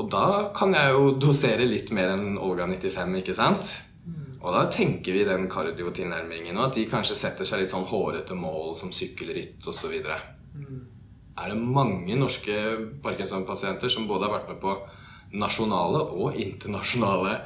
Og 0.00 0.08
da 0.12 0.50
kan 0.56 0.74
jeg 0.74 0.96
jo 0.96 1.12
dosere 1.20 1.66
litt 1.68 1.92
mer 1.94 2.14
enn 2.14 2.38
Olga 2.40 2.66
95, 2.70 3.16
ikke 3.20 3.36
sant? 3.36 3.70
Og 4.40 4.54
da 4.56 4.64
tenker 4.72 5.12
vi 5.12 5.26
den 5.28 5.48
kardiotilnærmingen, 5.52 6.56
og 6.56 6.70
at 6.70 6.78
de 6.78 6.86
kanskje 6.88 7.18
setter 7.18 7.48
seg 7.48 7.60
litt 7.60 7.72
sånn 7.72 7.88
hårete 7.90 8.36
mål 8.38 8.72
som 8.80 8.92
sykkelritt 8.94 9.66
osv. 9.68 9.98
Er 10.00 11.52
det 11.52 11.60
mange 11.60 12.16
norske 12.16 12.56
Parkinson-pasienter 13.04 13.92
som 13.92 14.08
både 14.08 14.28
har 14.28 14.38
vært 14.38 14.54
med 14.54 14.60
på 14.62 14.74
nasjonale 15.40 16.02
og 16.16 16.36
internasjonale 16.40 17.36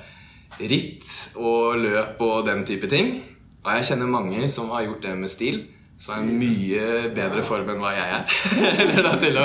ritt 0.70 1.04
og 1.34 1.82
løp 1.82 2.22
og 2.22 2.44
den 2.46 2.64
type 2.68 2.90
ting? 2.90 3.16
Og 3.64 3.72
jeg 3.78 3.90
kjenner 3.90 4.10
mange 4.10 4.46
som 4.52 4.70
har 4.74 4.86
gjort 4.86 5.02
det 5.06 5.14
med 5.18 5.32
stil. 5.32 5.64
Som 5.98 6.18
er 6.18 6.38
mye 6.42 6.86
bedre 7.14 7.42
form 7.46 7.68
enn 7.70 7.80
hva 7.82 7.92
jeg 7.94 8.16
er. 8.16 8.38
Eller 8.82 9.06
da, 9.06 9.14
til 9.22 9.38
å, 9.38 9.44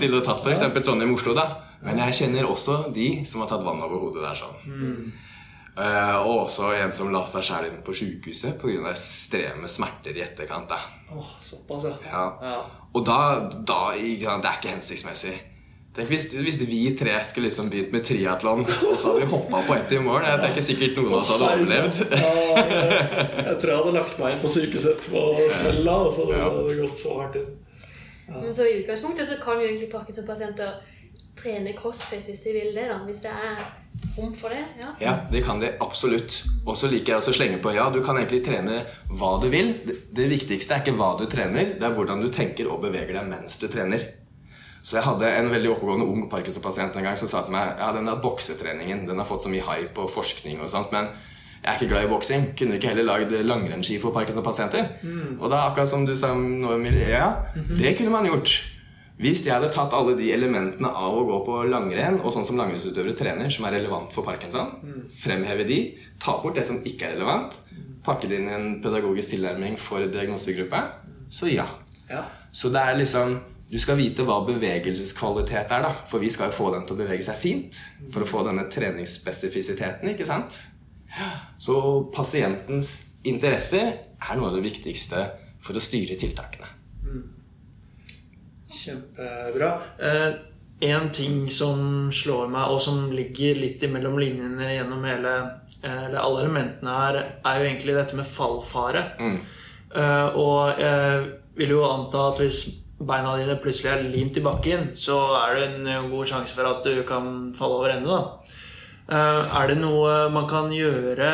til 0.00 0.16
å 0.16 0.22
tatt 0.24 0.40
f.eks. 0.40 0.64
Trondheim-Oslo, 0.80 1.34
da. 1.36 1.44
Men 1.84 2.00
jeg 2.06 2.16
kjenner 2.22 2.48
også 2.48 2.86
de 2.94 3.08
som 3.28 3.42
har 3.44 3.50
tatt 3.52 3.64
vann 3.66 3.82
over 3.84 4.00
hodet 4.00 4.24
der 4.24 4.38
sånn. 4.38 4.56
Eh, 4.64 5.33
og 5.76 6.44
også 6.44 6.68
en 6.78 6.92
som 6.94 7.08
la 7.10 7.24
seg 7.26 7.42
sjæl 7.48 7.64
inn 7.70 7.80
på 7.82 7.94
sjukehuset 7.98 8.60
pga. 8.60 8.90
ekstreme 8.92 9.66
smerter 9.68 10.14
i 10.16 10.22
etterkant. 10.22 10.68
da. 10.68 10.78
Åh, 11.14 11.32
såpass, 11.42 11.84
ja. 11.88 11.96
Ja. 12.12 12.38
Ja. 12.42 12.60
Og 12.94 13.02
da, 13.06 13.18
da 13.66 13.80
ikke 13.98 14.24
sant, 14.28 14.42
Det 14.44 14.50
er 14.52 14.60
ikke 14.60 14.74
hensiktsmessig. 14.76 15.34
Tenk 15.94 16.08
hvis, 16.10 16.24
hvis 16.34 16.56
vi 16.66 16.78
tre 16.98 17.12
skulle 17.22 17.46
liksom 17.48 17.68
begynt 17.70 17.92
med 17.94 18.02
triatlon, 18.06 18.64
og 18.66 18.96
så 18.98 19.12
hadde 19.12 19.20
vi 19.20 19.30
hoppa 19.30 19.60
på 19.66 19.74
ett 19.76 19.92
i 19.94 19.98
mål. 20.02 20.22
Det 20.26 20.32
er 20.48 20.54
ikke 20.54 20.64
sikkert 20.66 20.96
noen 20.98 21.12
av 21.12 21.20
oss 21.20 21.30
hadde 21.30 21.50
overlevd. 21.52 22.00
Ja, 22.10 22.32
jeg, 22.58 23.44
jeg 23.46 23.58
tror 23.62 23.70
jeg 23.70 23.78
hadde 23.78 23.92
lagt 23.98 24.18
meg 24.18 24.34
inn 24.34 24.42
på 24.42 24.50
sykehuset 24.50 25.06
på 25.10 25.22
cella, 25.54 25.94
og 26.06 26.10
så 26.16 26.26
hadde 26.26 26.40
Ja. 26.42 26.48
det 26.70 26.80
gått 26.80 26.98
så 26.98 27.14
hardt 27.20 27.38
inn. 27.38 27.52
Men 28.26 28.50
så 28.56 28.66
i 28.66 28.80
utgangspunktet 28.80 29.28
så 29.28 29.38
kan 29.42 29.60
jo 29.62 29.68
egentlig 29.68 29.90
Parkinson-pasienter 29.92 30.80
trene 31.38 31.74
crossfit 31.78 32.26
hvis 32.30 32.42
de 32.46 32.54
vil 32.58 32.74
det, 32.74 32.88
da. 32.90 32.98
Hvis 33.06 33.22
det 33.22 33.30
er 33.30 33.62
rom 34.16 34.34
for 34.38 34.52
det. 34.54 34.62
ja. 34.80 34.90
Ja, 35.00 35.14
det 35.30 35.44
kan 35.46 35.60
de 35.60 35.72
absolutt. 35.82 36.42
Og 36.66 36.76
så 36.78 36.90
liker 36.90 37.14
jeg 37.14 37.22
også 37.22 37.34
å 37.34 37.38
slenge 37.38 37.60
på 37.62 37.72
ja, 37.74 37.88
du 37.90 38.00
kan 38.04 38.18
egentlig 38.20 38.44
trene 38.46 38.82
hva 39.10 39.36
du 39.42 39.48
vil. 39.52 39.74
Det, 39.86 39.96
det 40.14 40.28
viktigste 40.30 40.76
er 40.76 40.84
ikke 40.84 40.96
hva 40.98 41.14
du 41.18 41.26
trener, 41.30 41.74
det 41.78 41.88
er 41.88 41.96
hvordan 41.96 42.22
du 42.22 42.28
tenker 42.32 42.70
og 42.70 42.82
beveger 42.84 43.16
deg 43.18 43.30
mens 43.30 43.58
du 43.62 43.68
trener. 43.68 44.04
Så 44.84 44.98
jeg 44.98 45.06
hadde 45.06 45.30
en 45.38 45.48
veldig 45.48 45.70
oppegående 45.72 46.04
ung 46.04 46.26
Parkinson-pasient 46.28 46.96
en 47.00 47.06
gang 47.06 47.16
som 47.16 47.30
sa 47.30 47.40
til 47.44 47.54
meg 47.56 47.78
ja, 47.80 47.88
den 47.96 48.04
der 48.04 48.20
boksetreningen 48.20 49.06
den 49.08 49.22
har 49.22 49.28
fått 49.28 49.46
så 49.46 49.52
mye 49.52 49.64
hype 49.64 50.02
og 50.02 50.12
forskning 50.12 50.60
og 50.60 50.68
sånt, 50.68 50.92
men 50.92 51.08
jeg 51.64 51.70
er 51.70 51.78
ikke 51.78 51.88
glad 51.94 52.04
i 52.04 52.10
boksing. 52.10 52.42
Kunne 52.58 52.76
ikke 52.76 52.90
heller 52.92 53.06
lagd 53.08 53.30
langrennsski 53.48 53.96
for 54.02 54.12
Parkinson-pasienter? 54.12 54.98
Og 55.40 55.48
da 55.48 55.62
akkurat 55.70 55.88
som 55.88 56.04
du 56.04 56.12
sa 56.12 56.34
nå, 56.36 56.74
ja, 57.08 57.30
det 57.56 57.94
kunne 57.96 58.12
man 58.12 58.28
gjort. 58.28 58.52
Hvis 59.14 59.44
jeg 59.46 59.54
hadde 59.54 59.70
tatt 59.70 59.94
alle 59.94 60.16
de 60.18 60.32
elementene 60.34 60.90
av 60.90 61.14
å 61.14 61.22
gå 61.28 61.36
på 61.46 61.60
langrenn, 61.70 62.16
og 62.18 62.32
sånn 62.34 62.46
som 62.48 62.58
langrennsutøvere 62.58 63.14
trener, 63.14 63.50
som 63.54 63.66
er 63.68 63.76
relevant 63.76 64.10
for 64.14 64.26
Parkinson, 64.26 64.72
fremheve 65.14 65.66
de, 65.68 65.78
ta 66.18 66.40
bort 66.42 66.58
det 66.58 66.66
som 66.66 66.80
ikke 66.82 67.06
er 67.06 67.14
relevant, 67.14 67.54
pakke 68.04 68.28
det 68.28 68.40
inn 68.40 68.50
i 68.50 68.56
en 68.56 68.68
pedagogisk 68.82 69.36
tilnærming 69.36 69.78
for 69.78 70.02
diagnosegruppe, 70.02 70.80
så 71.30 71.46
ja. 71.50 71.66
Ja. 72.10 72.24
Så 72.52 72.70
det 72.74 72.82
er 72.82 72.98
liksom 72.98 73.40
Du 73.64 73.78
skal 73.80 73.96
vite 73.96 74.22
hva 74.22 74.42
bevegelseskvalitet 74.44 75.72
er, 75.72 75.82
da. 75.82 75.88
For 76.06 76.22
vi 76.22 76.28
skal 76.30 76.50
jo 76.50 76.54
få 76.54 76.68
den 76.74 76.84
til 76.86 76.94
å 76.94 77.00
bevege 77.00 77.24
seg 77.26 77.38
fint. 77.40 77.78
For 78.12 78.22
å 78.22 78.28
få 78.28 78.42
denne 78.46 78.68
treningsspesifisiteten, 78.70 80.12
ikke 80.12 80.26
sant? 80.28 80.58
Så 81.58 81.78
pasientens 82.14 82.92
interesser 83.24 83.88
er 84.20 84.38
noe 84.38 84.52
av 84.52 84.58
det 84.60 84.66
viktigste 84.68 85.24
for 85.64 85.74
å 85.74 85.82
styre 85.82 86.14
tiltakene. 86.20 86.68
Kjempebra. 88.84 89.70
Eh, 89.98 90.34
en 90.80 91.10
ting 91.10 91.50
som 91.50 92.10
slår 92.12 92.48
meg, 92.52 92.68
og 92.68 92.80
som 92.82 93.06
ligger 93.14 93.60
litt 93.60 93.82
imellom 93.86 94.18
linjene 94.20 94.72
gjennom 94.74 95.04
hele, 95.06 95.34
eh, 95.82 96.00
eller 96.08 96.20
alle 96.20 96.42
elementene 96.44 96.96
her, 96.98 97.20
er 97.44 97.60
jo 97.60 97.68
egentlig 97.68 97.94
dette 97.96 98.16
med 98.18 98.26
fallfare. 98.28 99.04
Eh, 99.94 100.26
og 100.34 100.80
jeg 100.80 101.30
vil 101.56 101.76
jo 101.76 101.84
anta 101.86 102.32
at 102.32 102.42
hvis 102.42 102.64
beina 102.98 103.36
dine 103.38 103.56
plutselig 103.62 103.92
er 103.92 104.04
limt 104.10 104.36
i 104.36 104.42
bakken, 104.44 104.90
så 104.98 105.16
er 105.44 105.54
det 105.54 105.64
en 105.94 106.10
god 106.10 106.26
sjanse 106.26 106.54
for 106.54 106.66
at 106.66 106.84
du 106.84 107.02
kan 107.06 107.52
falle 107.54 107.80
over 107.80 107.94
ende. 107.94 108.08
da. 108.10 108.60
Er 109.60 109.68
det 109.68 109.78
noe 109.78 110.30
man 110.32 110.46
kan 110.48 110.70
gjøre? 110.72 111.30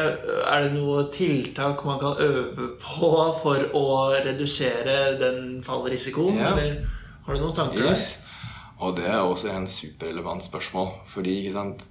Er 0.50 0.64
det 0.64 0.73
noe 0.75 1.04
tiltak 1.12 1.85
man 1.87 2.00
kan 2.00 2.19
øve 2.19 2.73
på 2.83 3.11
for 3.42 3.69
å 3.78 3.85
redusere 4.25 5.16
den 5.21 5.62
fallrisikoen? 5.62 6.37
Ja. 6.37 6.50
Eller 6.50 7.00
har 7.31 7.39
du 7.39 7.45
noen 7.47 7.57
tanker 7.57 7.87
Yes. 7.87 8.19
Og 8.81 8.97
det 8.97 9.07
er 9.07 9.21
også 9.21 9.53
en 9.53 9.69
superrelevant 9.69 10.43
spørsmål. 10.45 10.95
Fordi 11.07 11.41
ikke 11.43 11.57
sant 11.57 11.87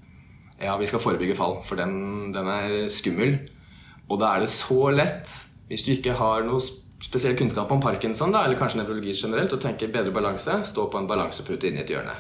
Ja, 0.60 0.74
vi 0.76 0.90
skal 0.90 1.00
forebygge 1.00 1.38
fall, 1.38 1.62
for 1.64 1.80
den, 1.80 2.34
den 2.36 2.48
er 2.52 2.90
skummel. 2.92 3.38
Og 4.10 4.20
da 4.20 4.34
er 4.36 4.44
det 4.44 4.50
så 4.52 4.90
lett, 4.92 5.32
hvis 5.70 5.86
du 5.86 5.94
ikke 5.94 6.18
har 6.20 6.44
noe 6.44 6.60
spesiell 7.00 7.38
kunnskap 7.40 7.72
om 7.72 7.80
parkinson, 7.80 8.34
da, 8.36 8.42
eller 8.44 8.60
kanskje 8.60 8.82
nevrologi 8.82 9.14
generelt, 9.16 9.54
å 9.56 9.62
tenke 9.62 9.88
bedre 9.88 10.12
balanse, 10.12 10.58
stå 10.68 10.90
på 10.92 11.00
en 11.00 11.08
balansepute 11.08 11.70
inni 11.70 11.80
et 11.86 11.94
hjørne. 11.94 12.18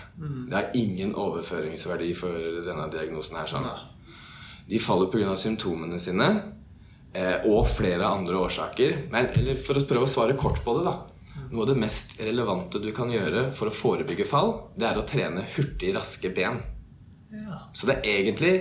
Det 0.47 0.55
har 0.55 0.71
ingen 0.79 1.11
overføringsverdi 1.19 2.13
for 2.15 2.63
denne 2.63 2.87
diagnosen 2.93 3.41
her. 3.41 3.51
sånn. 3.51 3.67
De 4.69 4.79
faller 4.79 5.11
pga. 5.11 5.35
symptomene 5.35 5.99
sine 5.99 6.29
eh, 7.11 7.43
og 7.43 7.67
flere 7.67 8.07
andre 8.07 8.39
årsaker. 8.39 9.09
Men 9.11 9.33
eller 9.35 9.59
for 9.59 9.75
å 9.75 9.83
prøve 9.83 10.07
å 10.07 10.13
svare 10.15 10.37
kort 10.39 10.63
på 10.63 10.77
det, 10.77 10.85
da. 10.87 10.95
Noe 11.51 11.61
av 11.63 11.69
det 11.71 11.77
mest 11.79 12.17
relevante 12.21 12.81
du 12.81 12.91
kan 12.95 13.09
gjøre 13.13 13.47
for 13.55 13.69
å 13.69 13.73
forebygge 13.73 14.25
fall, 14.27 14.51
det 14.77 14.89
er 14.89 14.99
å 14.99 15.05
trene 15.07 15.45
hurtig, 15.55 15.93
raske 15.95 16.29
ben. 16.35 16.59
Så 17.73 17.87
det 17.89 17.99
er 18.03 18.19
egentlig 18.23 18.53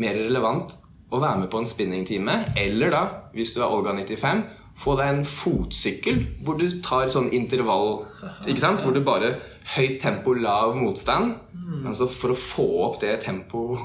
mer 0.00 0.14
relevant 0.20 0.76
å 1.10 1.18
være 1.20 1.40
med 1.42 1.50
på 1.50 1.58
en 1.58 1.66
spinningtime, 1.66 2.34
eller 2.60 2.92
da, 2.94 3.02
hvis 3.34 3.54
du 3.56 3.60
er 3.64 3.72
Olga 3.72 3.92
95, 3.96 4.44
få 4.80 4.94
deg 4.96 5.08
en 5.12 5.24
fotsykkel 5.26 6.20
hvor 6.46 6.56
du 6.60 6.66
tar 6.84 7.10
sånn 7.12 7.32
intervall, 7.36 8.04
ikke 8.46 8.62
sant? 8.62 8.84
Hvor 8.84 8.94
du 8.94 9.02
bare 9.04 9.34
høyt 9.74 9.98
tempo, 10.00 10.32
lav 10.38 10.76
motstand. 10.78 11.34
Men 11.82 11.94
så 11.96 12.06
for 12.10 12.32
å 12.32 12.38
få 12.38 12.66
opp 12.86 13.00
det 13.02 13.20
tempoet 13.24 13.80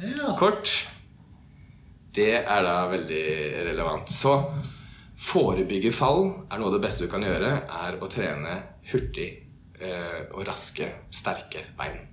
Ja. 0.00 0.34
kort, 0.38 0.70
det 2.16 2.30
er 2.40 2.62
da 2.64 2.88
veldig 2.90 3.24
relevant. 3.66 4.08
Så 4.08 4.32
forebygge 5.20 5.92
fall 5.92 6.24
er 6.48 6.60
noe 6.60 6.70
av 6.70 6.78
det 6.78 6.84
beste 6.86 7.04
du 7.04 7.12
kan 7.12 7.24
gjøre, 7.24 7.52
er 7.68 7.98
å 8.00 8.08
trene 8.10 8.56
hurtig 8.90 9.28
eh, 9.80 10.22
og 10.32 10.46
raske, 10.48 10.88
sterke 11.12 11.66
bein. 11.78 12.06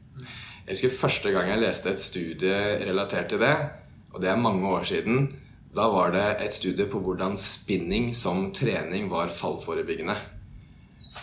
Jeg 0.68 0.76
husker 0.76 0.96
første 0.98 1.32
gang 1.32 1.48
jeg 1.48 1.62
leste 1.64 1.94
et 1.94 2.04
studie 2.04 2.56
relatert 2.84 3.30
til 3.32 3.40
det, 3.40 3.54
og 4.12 4.20
det 4.24 4.32
er 4.32 4.42
mange 4.42 4.68
år 4.68 4.88
siden. 4.90 5.30
Da 5.78 5.88
var 5.94 6.12
det 6.16 6.26
et 6.44 6.56
studie 6.56 6.88
på 6.90 7.00
hvordan 7.04 7.38
spinning 7.40 8.10
som 8.18 8.50
trening 8.56 9.08
var 9.12 9.32
fallforebyggende. 9.32 10.18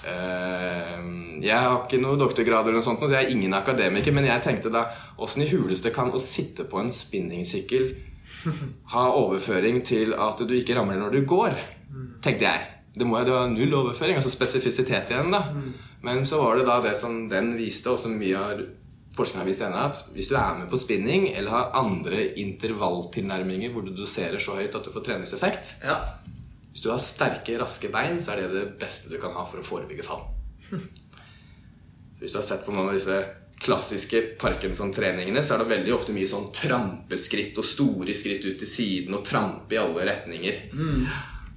Eh, 0.04 1.04
Jeg 1.44 1.60
har 1.60 1.82
ikke 1.82 2.00
noe 2.00 2.16
doktorgrad, 2.16 2.64
eller 2.64 2.78
noe 2.80 2.86
sånt, 2.86 3.04
så 3.04 3.12
jeg 3.12 3.26
er 3.26 3.34
ingen 3.34 3.52
akademiker, 3.56 4.14
men 4.16 4.24
jeg 4.30 4.44
tenkte 4.46 4.72
da 4.72 4.86
åssen 5.20 5.44
i 5.44 5.50
huleste 5.52 5.92
kan 5.92 6.12
å 6.14 6.22
sitte 6.22 6.64
på 6.64 6.80
en 6.80 6.92
spinningsykkel 6.92 7.90
ha 8.94 9.08
overføring 9.18 9.82
til 9.86 10.14
at 10.18 10.44
du 10.44 10.54
ikke 10.56 10.76
ramler 10.78 11.00
når 11.00 11.16
du 11.16 11.26
går? 11.28 11.58
Tenkte 12.24 12.46
jeg. 12.46 12.70
Det 12.94 13.06
må 13.06 13.18
jo 13.26 13.34
ha 13.34 13.48
null 13.50 13.74
overføring, 13.74 14.20
altså 14.20 14.30
spesifisitet 14.30 15.10
igjen, 15.10 15.34
da. 15.34 15.42
Men 16.04 16.22
så 16.28 16.38
var 16.42 16.58
det 16.60 16.66
da 16.68 16.78
det 16.84 16.94
som 17.00 17.24
den 17.30 17.54
viste, 17.58 17.90
og 17.90 17.98
som 17.98 18.14
mye 18.18 18.38
av 18.38 18.62
forskning 19.14 19.40
har 19.42 19.48
vist 19.48 19.62
ennå 19.62 19.78
at 19.78 20.00
hvis 20.14 20.28
du 20.30 20.34
er 20.38 20.56
med 20.58 20.70
på 20.70 20.78
spinning 20.80 21.28
eller 21.30 21.54
har 21.54 21.76
andre 21.78 22.24
intervalltilnærminger 22.42 23.70
hvor 23.70 23.86
du 23.86 23.92
doserer 23.94 24.42
så 24.42 24.56
høyt 24.58 24.74
at 24.74 24.86
du 24.86 24.90
får 24.94 25.04
treningseffekt 25.06 25.76
Ja. 25.84 26.00
Hvis 26.74 26.82
du 26.82 26.88
har 26.90 26.98
sterke, 26.98 27.54
raske 27.60 27.86
bein, 27.94 28.18
så 28.18 28.32
er 28.32 28.42
det 28.42 28.48
det 28.56 28.64
beste 28.80 29.06
du 29.06 29.14
kan 29.22 29.36
ha 29.36 29.44
for 29.46 29.62
å 29.62 29.66
forebygge 29.66 30.02
fall. 30.02 30.24
Så 32.14 32.24
hvis 32.24 32.34
du 32.34 32.38
har 32.40 32.46
sett 32.46 32.64
på 32.66 32.74
noen 32.74 32.88
av 32.88 32.96
disse 32.96 33.14
klassiske 33.64 34.20
Parkinson-treningene, 34.40 35.42
så 35.44 35.54
er 35.56 35.62
det 35.64 35.70
veldig 35.72 35.94
ofte 35.96 36.12
mye 36.16 36.28
sånn 36.28 36.50
trampeskritt 36.54 37.56
og 37.60 37.64
store 37.66 38.14
skritt 38.16 38.44
ut 38.44 38.58
til 38.60 38.68
siden 38.70 39.16
og 39.16 39.24
trampe 39.26 39.74
i 39.76 39.80
alle 39.80 40.04
retninger. 40.10 40.58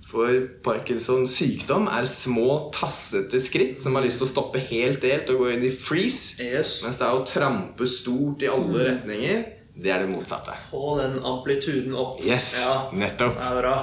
For 0.07 0.31
Parkinsons 0.63 1.33
sykdom 1.35 1.89
er 1.91 2.05
små, 2.07 2.69
tassete 2.71 3.41
skritt 3.43 3.81
som 3.83 3.97
har 3.99 4.05
lyst 4.05 4.21
til 4.21 4.27
å 4.29 4.31
stoppe 4.31 4.61
helt 4.69 5.01
delt 5.03 5.27
og 5.33 5.41
gå 5.43 5.49
inn 5.57 5.65
i 5.67 5.71
freeze. 5.75 6.39
Yes. 6.45 6.77
Mens 6.85 6.99
det 7.01 7.09
er 7.09 7.17
å 7.19 7.25
trampe 7.27 7.89
stort 7.91 8.45
i 8.45 8.47
alle 8.51 8.85
retninger, 8.87 9.43
det 9.77 9.91
er 9.93 10.05
det 10.05 10.09
motsatte. 10.13 10.55
Få 10.71 10.95
den 11.01 11.19
amplituden 11.27 11.91
opp. 11.99 12.23
Yes, 12.23 12.53
Ja, 12.63 12.77
nettopp. 12.95 13.35
det 13.35 13.51
er 13.51 13.59
bra. 13.59 13.75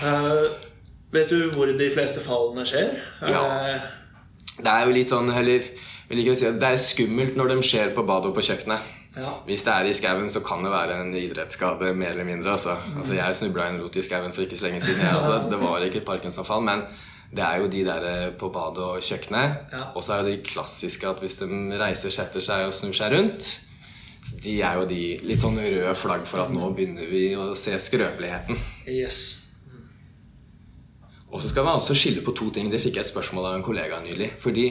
uh, 0.00 0.48
vet 1.12 1.28
du 1.36 1.44
hvor 1.52 1.70
de 1.76 1.90
fleste 1.92 2.24
fallene 2.24 2.64
skjer? 2.66 2.96
Ja. 3.28 3.44
Uh, 3.44 3.94
Det 4.58 4.72
er 4.72 4.88
jo 4.88 4.96
litt 4.96 5.12
sånn, 5.12 5.28
vil 6.08 6.22
ikke 6.22 6.36
si 6.40 6.46
at 6.48 6.60
det 6.60 6.70
er 6.72 6.80
skummelt 6.80 7.36
når 7.36 7.52
de 7.52 7.66
skjer 7.66 7.92
på 7.96 8.04
badet 8.08 8.30
og 8.30 8.38
på 8.38 8.44
kjøkkenet. 8.48 8.94
ja. 9.16 9.34
Hvis 9.48 9.64
det 9.66 9.72
er 9.74 9.88
i 9.88 9.92
skauen, 9.96 10.30
så 10.30 10.40
kan 10.44 10.64
det 10.64 10.72
være 10.72 11.00
en 11.02 11.12
idrettsskade, 11.14 11.92
mer 11.94 12.14
eller 12.14 12.24
mindre. 12.24 12.54
Altså. 12.56 12.78
Altså, 12.96 13.14
jeg 13.14 13.36
snubla 13.36 13.66
i 13.68 13.74
en 13.74 13.82
rot 13.82 13.96
i 13.96 14.02
skauen 14.02 14.32
for 14.32 14.42
ikke 14.46 14.56
så 14.56 14.68
lenge 14.68 14.80
siden. 14.80 15.00
Jeg, 15.04 15.16
altså. 15.16 15.42
Det 15.50 15.60
var 15.60 15.84
ikke 15.84 16.00
et 16.02 16.08
Parkinson-fall, 16.08 16.64
men 16.64 16.84
det 17.28 17.44
er 17.44 17.56
jo 17.60 17.68
de 17.68 17.84
der 17.84 18.04
eh, 18.08 18.28
på 18.40 18.48
badet 18.48 18.84
og 18.84 19.02
kjøkkenet. 19.04 19.56
Ja. 19.72 19.82
Og 19.94 20.04
så 20.04 20.14
er 20.14 20.22
jo 20.22 20.30
de 20.30 20.42
klassiske 20.44 21.08
at 21.08 21.20
hvis 21.20 21.36
de 21.42 21.48
reiser, 21.80 22.10
setter 22.14 22.40
seg 22.40 22.68
og 22.68 22.72
snur 22.72 22.94
seg 22.96 23.12
rundt 23.12 23.48
De 24.44 24.54
er 24.64 24.78
jo 24.80 24.86
de 24.88 25.02
litt 25.28 25.40
sånn 25.42 25.58
røde 25.60 25.92
flagg 25.96 26.24
for 26.28 26.42
at 26.42 26.52
nå 26.52 26.70
begynner 26.76 27.04
vi 27.08 27.30
å 27.36 27.50
se 27.56 27.76
skrøpeligheten. 27.80 28.56
Yes. 28.88 29.20
Og 31.28 31.42
så 31.42 31.50
skal 31.50 31.64
man 31.68 31.76
også 31.76 31.96
skille 31.96 32.24
på 32.24 32.32
to 32.32 32.48
ting. 32.52 32.70
Det 32.72 32.80
fikk 32.80 32.96
jeg 32.96 33.04
et 33.04 33.12
spørsmål 33.12 33.50
av 33.50 33.58
en 33.58 33.64
kollega 33.64 34.00
nylig. 34.04 34.32
Fordi 34.40 34.66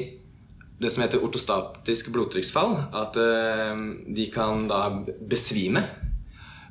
det 0.78 0.92
som 0.94 1.04
heter 1.04 1.24
ortostatisk 1.26 2.12
blodtrykksfall, 2.14 2.76
at 2.94 3.18
eh, 3.22 3.80
de 4.14 4.28
kan 4.34 4.68
da 4.70 4.84
besvime 5.30 5.86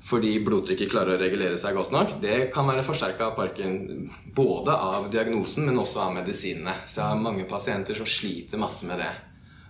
fordi 0.06 0.36
blodtrykket 0.44 0.90
klarer 0.92 1.16
å 1.16 1.18
regulere 1.20 1.56
seg 1.58 1.74
godt 1.74 1.90
nok, 1.90 2.12
det 2.22 2.50
kan 2.54 2.68
være 2.68 2.84
forsterka 2.86 3.30
av 3.30 3.38
parken 3.38 4.04
både 4.36 4.70
av 4.70 5.08
diagnosen, 5.10 5.64
men 5.66 5.80
også 5.82 6.04
av 6.04 6.12
medisinene. 6.20 6.76
Så 6.84 7.00
jeg 7.00 7.10
har 7.10 7.24
mange 7.24 7.46
pasienter 7.50 7.96
som 7.98 8.06
sliter 8.06 8.60
masse 8.60 8.86
med 8.86 9.00
det. 9.02 9.10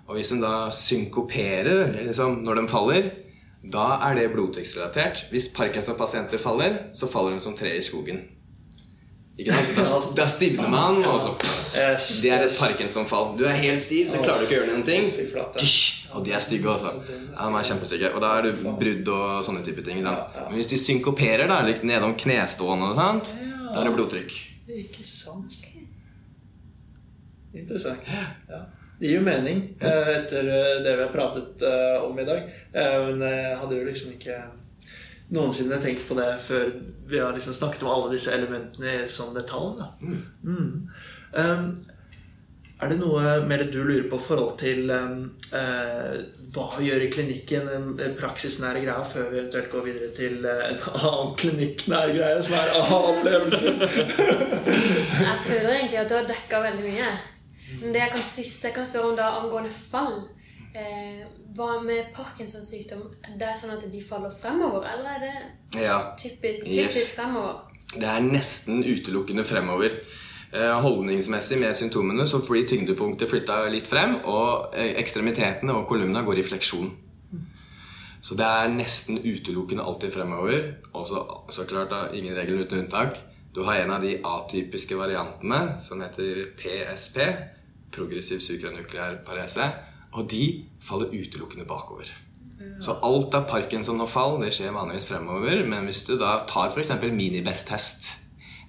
Og 0.06 0.18
hvis 0.18 0.34
hun 0.34 0.42
da 0.42 0.68
synkoperer 0.74 1.94
liksom, 2.02 2.42
når 2.44 2.60
de 2.60 2.66
faller, 2.68 3.08
da 3.66 3.86
er 4.10 4.18
det 4.18 4.28
blodtrykksrelatert. 4.34 5.24
Hvis 5.32 5.48
Parkinson-pasienter 5.56 6.42
faller, 6.42 6.82
så 6.94 7.08
faller 7.10 7.34
de 7.34 7.42
som 7.42 7.56
tre 7.56 7.72
i 7.78 7.82
skogen. 7.82 8.20
Ikke 9.36 9.84
sant? 9.84 10.14
Da, 10.16 10.24
stivner 10.30 10.70
man, 10.72 11.02
og 11.04 11.18
så 11.20 11.34
Det 12.22 12.30
er 12.32 12.46
et 12.46 12.56
parkinsonfall. 12.56 13.34
Du 13.36 13.44
er 13.44 13.58
helt 13.60 13.84
stiv, 13.84 14.08
så 14.08 14.22
klarer 14.22 14.42
du 14.42 14.46
ikke 14.46 14.56
å 14.56 14.60
gjøre 14.62 14.72
noen 14.72 14.86
ting. 14.86 15.10
Og 16.16 16.24
de 16.24 16.32
er 16.32 16.40
stygge 16.40 16.70
også. 16.72 16.94
Ja, 17.04 17.50
de 17.50 17.60
er 17.60 17.68
kjempestygge. 17.68 18.12
Og 18.16 18.24
da 18.24 18.32
er 18.38 18.48
det 18.48 18.54
brudd 18.64 19.12
og 19.12 19.44
sånne 19.44 19.64
type 19.66 19.84
ting. 19.84 20.00
Sant? 20.06 20.38
Men 20.46 20.56
hvis 20.56 20.72
de 20.72 20.80
synkoperer, 20.80 21.44
da, 21.52 21.60
litt 21.66 21.84
nedom 21.84 22.16
knestående, 22.16 22.94
og 22.94 23.00
sånt, 23.00 23.34
da 23.36 23.82
er 23.82 23.90
det 23.90 23.94
blodtrykk. 23.98 24.38
Ikke 24.80 25.04
sant. 25.04 25.60
Interessant. 27.56 28.08
Ja. 28.48 28.64
Det 28.96 29.10
gir 29.10 29.18
jo 29.18 29.24
mening 29.26 29.58
eh, 29.84 30.10
etter 30.14 30.46
eh, 30.48 30.78
det 30.84 30.94
vi 30.96 31.02
har 31.04 31.12
pratet 31.12 31.60
eh, 31.68 32.04
om 32.04 32.16
i 32.18 32.24
dag. 32.24 32.46
Men 32.72 33.20
jeg 33.24 33.58
hadde 33.60 33.76
jo 33.76 33.88
liksom 33.88 34.14
ikke 34.14 34.38
noensinne 35.34 35.80
tenkt 35.82 36.06
på 36.08 36.14
det 36.18 36.28
før 36.44 36.70
vi 37.10 37.18
har 37.18 37.34
liksom 37.34 37.54
snakket 37.54 37.82
om 37.82 37.92
alle 37.92 38.14
disse 38.14 38.34
elementene 38.34 39.02
i 39.02 39.10
sånn 39.10 39.34
detalj. 39.34 39.80
Da. 39.80 39.90
Mm. 40.46 40.88
Um, 41.36 41.68
er 42.76 42.92
det 42.92 42.98
noe 43.00 43.38
mer 43.48 43.64
du 43.72 43.78
lurer 43.80 44.06
på 44.10 44.18
i 44.20 44.24
forhold 44.26 44.58
til 44.60 44.90
um, 44.92 45.20
uh, 45.54 46.16
hva 46.52 46.66
å 46.76 46.84
gjøre 46.84 47.06
i 47.06 47.12
klinikken, 47.12 47.70
en 47.72 48.16
praksisnære 48.18 48.82
greia, 48.84 49.00
før 49.08 49.30
vi 49.32 49.40
eventuelt 49.40 49.70
går 49.72 49.86
videre 49.86 50.10
til 50.16 50.44
uh, 50.44 50.66
en 50.68 50.82
annen 50.92 51.32
klinikknær 51.40 52.12
greie, 52.12 52.42
som 52.44 52.58
er 52.58 52.76
aha-opplevelse? 52.82 53.74
Jeg 55.16 55.38
føler 55.48 55.72
egentlig 55.72 56.02
at 56.04 56.12
du 56.12 56.18
har 56.18 56.28
dekka 56.28 56.62
veldig 56.68 56.86
mye. 56.90 57.10
Men 57.80 57.92
det 57.92 58.02
jeg 58.04 58.12
kan 58.14 58.22
siste 58.22 58.68
jeg 58.68 58.76
kan 58.76 58.86
spørre 58.86 59.10
om 59.10 59.18
da 59.18 59.32
angående 59.40 59.72
fall 59.74 60.20
Hva 61.56 61.80
med 61.82 62.10
Parkinsons 62.14 62.68
sykdom? 62.70 63.06
Det 63.38 63.46
er 63.48 63.56
sånn 63.56 63.72
at 63.76 63.86
de 63.92 64.02
faller 64.04 64.32
fremover, 64.40 64.84
eller 64.92 65.16
er 65.16 65.20
det 65.20 65.82
Ja. 65.82 66.14
typisk, 66.18 66.66
Yes. 66.66 67.14
fremover? 67.16 67.60
Det 67.94 68.04
er 68.04 68.20
nesten 68.20 68.82
utelukkende 68.84 69.44
fremover. 69.44 69.90
Eh, 70.52 70.80
Holdningsmessig 70.82 71.58
med 71.58 71.74
symptomene 71.76 72.26
så 72.26 72.38
blir 72.46 72.66
tyngdepunktet 72.68 73.28
flytta 73.30 73.68
litt 73.70 73.86
frem, 73.86 74.16
og 74.24 74.74
eh, 74.74 74.94
ekstremitetene 75.00 75.72
og 75.72 75.88
kolumna 75.88 76.22
går 76.22 76.38
i 76.38 76.42
fleksjon. 76.42 76.92
Så 78.20 78.34
det 78.36 78.46
er 78.46 78.68
nesten 78.68 79.18
utelukkende 79.18 79.84
alltid 79.84 80.12
fremover. 80.12 80.74
Og 80.94 81.06
så, 81.06 81.66
klart 81.66 81.90
da, 81.90 82.08
ingen 82.12 82.34
regel 82.34 82.64
uten 82.64 82.78
unntak. 82.84 83.18
Du 83.54 83.62
har 83.64 83.76
en 83.76 83.90
av 83.90 84.02
de 84.02 84.18
atypiske 84.24 84.96
variantene 84.96 85.78
som 85.80 86.00
heter 86.00 86.50
PSP, 86.56 87.18
progressiv 87.92 88.38
sukranukleær 88.40 89.24
parese, 89.24 89.70
og 90.16 90.28
de 90.32 90.44
faller 90.82 91.12
utelukkende 91.12 91.66
bakover. 91.68 92.10
Så 92.80 92.96
alt 93.04 93.34
av 93.36 93.46
Parkinson 93.48 94.00
og 94.00 94.08
fall 94.10 94.38
det 94.40 94.52
skjer 94.56 94.74
vanligvis 94.74 95.08
fremover. 95.08 95.62
Men 95.68 95.88
hvis 95.88 96.04
du 96.08 96.16
da 96.20 96.38
tar 96.48 96.72
f.eks. 96.72 96.92
minibest-test 97.04 98.08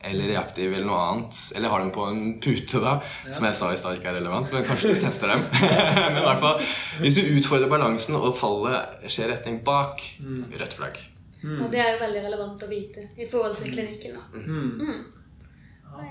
eller 0.08 0.30
reaktiv 0.30 0.70
eller 0.70 0.86
noe 0.86 1.00
annet, 1.02 1.40
eller 1.58 1.74
har 1.74 1.82
dem 1.82 1.90
på 1.96 2.06
en 2.06 2.22
pute, 2.44 2.80
da, 2.84 3.00
som 3.34 3.48
jeg 3.48 3.58
sa 3.58 3.72
i 3.74 3.80
stad 3.82 3.98
ikke 3.98 4.12
er 4.12 4.20
relevant, 4.20 4.52
men 4.54 4.64
kanskje 4.68 4.94
du 4.94 5.02
tester 5.02 5.34
dem. 5.34 5.48
men 6.14 6.22
i 6.22 6.26
hvert 6.28 6.44
fall, 6.44 6.62
hvis 7.02 7.18
du 7.18 7.32
utfordrer 7.40 7.72
balansen 7.72 8.16
og 8.20 8.30
fallet 8.38 9.10
skjer 9.10 9.34
retning 9.34 9.60
bak, 9.68 10.04
rødt 10.54 10.78
flagg. 10.78 11.02
Og 11.48 11.68
det 11.74 11.82
er 11.82 11.96
jo 11.96 12.02
veldig 12.02 12.24
relevant 12.28 12.64
å 12.66 12.70
vite 12.70 13.10
i 13.18 13.28
forhold 13.30 13.58
til 13.60 13.74
klinikken. 13.74 14.18
da. 14.18 14.46
Mm. 14.46 14.72
Mm. 14.82 15.17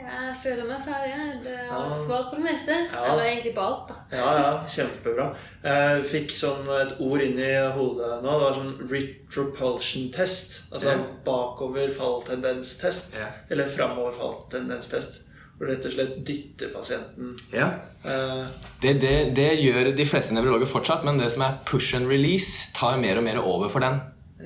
Jeg 0.07 0.37
føler 0.43 0.65
meg 0.69 0.81
ferdig. 0.85 1.13
jeg. 1.45 1.69
Har 1.71 1.91
svar 1.93 2.23
på 2.31 2.37
det 2.39 2.45
meste. 2.45 2.75
Ja. 2.93 3.03
Eller 3.13 3.25
egentlig 3.31 3.55
på 3.55 3.61
alt, 3.65 3.89
da. 3.89 3.95
Ja, 4.17 4.31
ja, 4.39 4.51
kjempebra. 4.69 5.27
Jeg 5.65 6.05
fikk 6.11 6.31
sånn 6.39 6.67
et 6.81 6.95
ord 7.01 7.21
inn 7.25 7.39
i 7.39 7.53
hodet 7.77 8.23
nå. 8.23 8.31
Det 8.33 8.43
var 8.45 8.55
sånn 8.59 8.75
retropulsion-test. 8.93 10.57
Altså 10.73 10.89
Ja. 10.93 10.99
bakover-fall-tendens-test. 11.27 13.19
Ja. 13.21 13.27
Eller 13.51 13.65
framover-fall-tendens-test. 13.67 15.23
Hvor 15.57 15.67
du 15.67 15.73
rett 15.73 15.87
og 15.89 15.93
slett 15.93 16.17
dytter 16.27 16.69
pasienten 16.75 17.35
Ja. 17.53 17.71
eh, 18.05 18.47
Det, 18.83 19.01
det, 19.01 19.35
det 19.35 19.51
gjør 19.63 19.95
de 19.97 20.05
fleste 20.05 20.35
nevrologer 20.35 20.67
fortsatt, 20.69 21.05
men 21.05 21.17
det 21.19 21.31
som 21.33 21.43
er 21.47 21.59
push 21.65 21.95
and 21.97 22.07
release, 22.09 22.73
tar 22.75 22.99
mer 22.99 23.17
og 23.17 23.25
mer 23.25 23.39
over 23.41 23.69
for 23.71 23.81
den. 23.81 24.01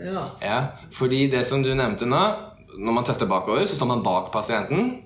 Ja. 0.05 0.31
Ja, 0.41 0.67
fordi 0.93 1.29
det 1.31 1.45
som 1.47 1.63
du 1.63 1.75
nevnte 1.75 2.07
nå 2.07 2.47
Når 2.79 2.93
man 2.95 3.05
tester 3.05 3.27
bakover, 3.27 3.67
så 3.67 3.75
står 3.75 3.87
man 3.89 4.03
bak 4.03 4.31
pasienten. 4.33 5.03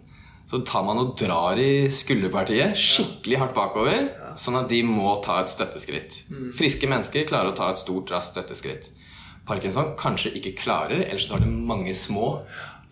Så 0.50 0.60
tar 0.68 0.82
man 0.84 0.98
og 1.00 1.14
drar 1.16 1.56
i 1.58 1.88
skulderpartiet 1.90 2.76
skikkelig 2.76 3.38
hardt 3.40 3.54
bakover, 3.56 4.10
sånn 4.36 4.58
at 4.60 4.68
de 4.68 4.82
må 4.84 5.14
ta 5.24 5.38
et 5.40 5.48
støtteskritt. 5.48 6.18
Friske 6.54 6.86
mennesker 6.90 7.24
klarer 7.26 7.52
å 7.52 7.56
ta 7.56 7.70
et 7.72 7.80
stort, 7.80 8.10
raskt 8.12 8.36
støtteskritt. 8.36 8.90
Parkinson 9.48 9.94
kanskje 10.00 10.34
ikke 10.36 10.54
klarer, 10.62 11.02
eller 11.08 11.18
så 11.20 11.34
tar 11.34 11.40
det 11.44 11.48
mange 11.48 11.94
små, 11.96 12.42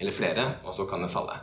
eller 0.01 0.13
flere, 0.13 0.47
og 0.65 0.73
så 0.75 0.89
kan 0.91 1.03
det 1.05 1.11
falle. 1.13 1.37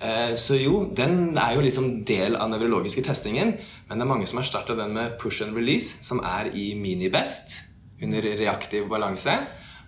Eh, 0.00 0.34
Så 0.36 0.58
jo, 0.60 0.90
den 0.94 1.36
er 1.38 1.54
jo 1.54 1.62
liksom 1.64 2.04
del 2.04 2.36
av 2.36 2.50
nevrologiske 2.50 3.02
testingen, 3.06 3.54
men 3.88 3.98
det 3.98 4.04
er 4.04 4.10
mange 4.12 4.26
som 4.26 4.38
erstatter 4.42 4.76
den 4.76 4.92
med 4.92 5.16
push 5.18 5.42
and 5.42 5.56
release, 5.56 6.02
som 6.02 6.20
er 6.20 6.50
i 6.54 6.74
mini-best 6.74 7.62
under 8.02 8.20
reaktiv 8.22 8.88
balanse. 8.90 9.38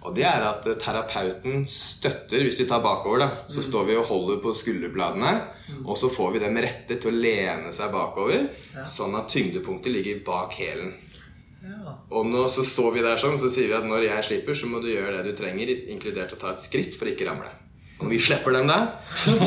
Og 0.06 0.14
det 0.14 0.24
er 0.28 0.44
at 0.46 0.66
eh, 0.70 0.78
terapeuten 0.78 1.64
støtter 1.68 2.44
Hvis 2.46 2.60
vi 2.60 2.68
tar 2.70 2.82
bakover, 2.84 3.24
da, 3.24 3.28
så 3.50 3.64
står 3.64 3.88
vi 3.88 3.96
og 3.98 4.06
holder 4.06 4.38
på 4.44 4.54
skulderbladene. 4.54 5.32
Og 5.84 5.98
så 5.98 6.10
får 6.12 6.36
vi 6.36 6.42
dem 6.44 6.58
rette 6.62 6.96
til 7.00 7.10
å 7.10 7.20
lene 7.26 7.72
seg 7.74 7.92
bakover, 7.92 8.46
sånn 8.88 9.16
at 9.18 9.28
tyngdepunktet 9.32 9.92
ligger 9.92 10.22
bak 10.26 10.54
hælen. 10.58 10.94
Og 12.14 12.26
nå 12.26 12.44
så 12.48 12.62
står 12.64 12.92
vi 12.94 13.04
der 13.04 13.18
sånn, 13.20 13.36
så 13.40 13.50
sier 13.52 13.68
vi 13.68 13.76
at 13.76 13.86
når 13.86 14.06
jeg 14.06 14.26
slipper, 14.28 14.56
så 14.56 14.68
må 14.70 14.80
du 14.80 14.88
gjøre 14.92 15.18
det 15.18 15.32
du 15.32 15.40
trenger, 15.40 15.72
inkludert 15.92 16.32
å 16.36 16.38
ta 16.40 16.54
et 16.54 16.62
skritt 16.62 16.96
for 16.96 17.08
å 17.08 17.12
ikke 17.12 17.26
ramle. 17.28 17.50
Og 17.98 18.06
når 18.06 18.12
vi 18.14 18.20
slipper 18.22 18.54
dem 18.54 18.70
da, 18.70 18.78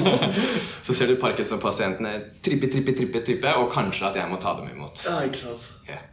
så 0.86 0.94
ser 0.94 1.08
du 1.08 1.16
Parkinson-pasientene 1.22 2.12
trippe, 2.44 2.68
trippe, 2.70 2.94
trippe, 2.98 3.24
trippe, 3.26 3.56
og 3.64 3.72
kanskje 3.72 4.10
at 4.10 4.20
jeg 4.20 4.30
må 4.30 4.42
ta 4.44 4.58
dem 4.60 4.68
imot. 4.74 5.06
ja, 5.08 5.22
ikke 5.24 5.40
sant. 5.46 5.66
Yeah. 5.88 6.04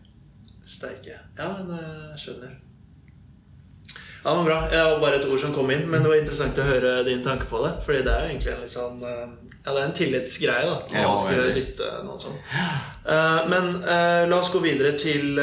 Steike. 0.68 1.18
Ja, 1.34 1.50
men 1.58 1.74
jeg 1.74 2.22
skjønner. 2.22 2.56
Ja, 4.24 4.34
men 4.34 4.44
bra. 4.44 4.56
Det 4.70 4.80
var 4.84 4.98
bare 5.00 5.16
et 5.20 5.26
ord 5.30 5.40
som 5.40 5.52
kom 5.54 5.70
inn, 5.70 5.84
men 5.90 6.02
det 6.02 6.10
var 6.10 6.18
interessant 6.18 6.58
å 6.58 6.64
høre 6.66 6.96
din 7.06 7.22
tanke 7.24 7.46
på 7.50 7.60
det. 7.64 7.70
Fordi 7.86 8.00
det 8.06 8.12
er 8.14 8.24
jo 8.24 8.30
egentlig 8.32 8.52
en 8.54 8.64
litt 8.64 8.72
sånn 8.74 9.04
eh, 9.06 9.28
Ja, 9.64 9.72
det 9.74 9.78
er 9.78 9.84
en 9.86 9.94
tillitsgreie, 9.98 10.64
da. 10.66 10.76
Å 10.80 11.04
Ja, 11.04 11.12
skulle 11.22 11.54
dytte 11.54 11.88
noe 12.06 12.18
sånt. 12.22 12.50
Eh, 13.06 13.38
Men 13.52 13.70
eh, 13.84 14.24
la 14.28 14.40
oss 14.40 14.50
gå 14.52 14.60
videre 14.64 14.92
til 14.98 15.38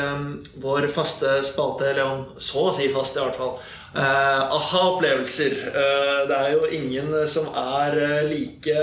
vår 0.61 0.87
faste 0.93 1.37
spalte, 1.47 1.89
eller 1.93 2.03
om 2.05 2.25
så 2.37 2.67
å 2.69 2.75
si 2.75 2.89
fast, 2.93 3.17
i 3.17 3.23
hvert 3.23 3.39
fall. 3.39 3.55
Aha-opplevelser. 3.95 5.53
Det 6.27 6.35
er 6.35 6.49
jo 6.57 6.67
ingen 6.75 7.13
som 7.31 7.47
er 7.55 7.95
like 8.27 8.75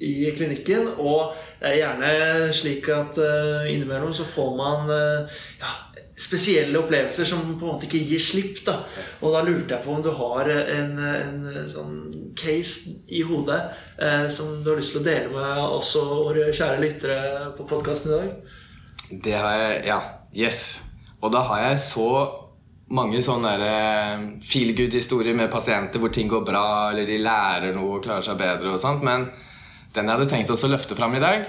i 0.00 0.30
klinikken, 0.36 0.88
og 0.98 1.34
det 1.60 1.74
er 1.74 1.78
gjerne 1.82 2.52
slik 2.56 2.88
at 2.94 3.18
eh, 3.20 3.68
innimellom 3.74 4.14
så 4.16 4.24
får 4.24 4.50
man 4.56 4.92
eh, 4.94 5.40
ja, 5.60 5.74
spesielle 6.20 6.78
opplevelser 6.80 7.28
som 7.28 7.42
på 7.44 7.66
en 7.66 7.74
måte 7.74 7.88
ikke 7.88 8.00
gir 8.08 8.22
slipp. 8.22 8.62
da 8.66 8.78
Og 9.20 9.34
da 9.34 9.42
lurte 9.44 9.74
jeg 9.74 9.84
på 9.84 9.92
om 9.92 10.02
du 10.04 10.10
har 10.16 10.48
en, 10.48 10.96
en 10.98 11.68
sånn 11.68 11.98
case 12.38 12.96
i 13.12 13.22
hodet 13.28 13.60
eh, 14.00 14.26
som 14.32 14.62
du 14.64 14.72
har 14.72 14.80
lyst 14.80 14.94
til 14.96 15.02
å 15.02 15.08
dele 15.08 15.32
med 15.34 15.64
oss 15.66 15.94
og 16.00 16.30
våre 16.30 16.48
kjære 16.48 16.80
lyttere 16.84 17.18
på 17.58 17.68
podkasten 17.68 18.14
i 18.14 18.20
dag? 18.20 18.56
Det 19.10 19.36
har 19.36 19.58
jeg 19.58 19.84
Ja. 19.90 20.00
Yes. 20.30 20.82
Og 21.20 21.32
da 21.34 21.42
har 21.42 21.64
jeg 21.64 21.80
så 21.82 22.10
mange 22.94 23.20
sånne 23.22 23.56
feel 24.46 24.72
good-historier 24.78 25.34
med 25.34 25.50
pasienter 25.50 25.98
hvor 26.02 26.12
ting 26.14 26.30
går 26.30 26.44
bra, 26.46 26.90
eller 26.90 27.06
de 27.06 27.18
lærer 27.22 27.74
noe 27.74 27.96
og 27.98 28.04
klarer 28.04 28.24
seg 28.24 28.38
bedre 28.38 28.72
og 28.74 28.80
sånt. 28.82 29.02
Men 29.06 29.26
den 29.94 30.06
jeg 30.06 30.16
hadde 30.16 30.30
tenkt 30.30 30.52
å 30.54 30.70
løfte 30.70 30.96
fram 30.98 31.14
i 31.18 31.22
dag, 31.22 31.46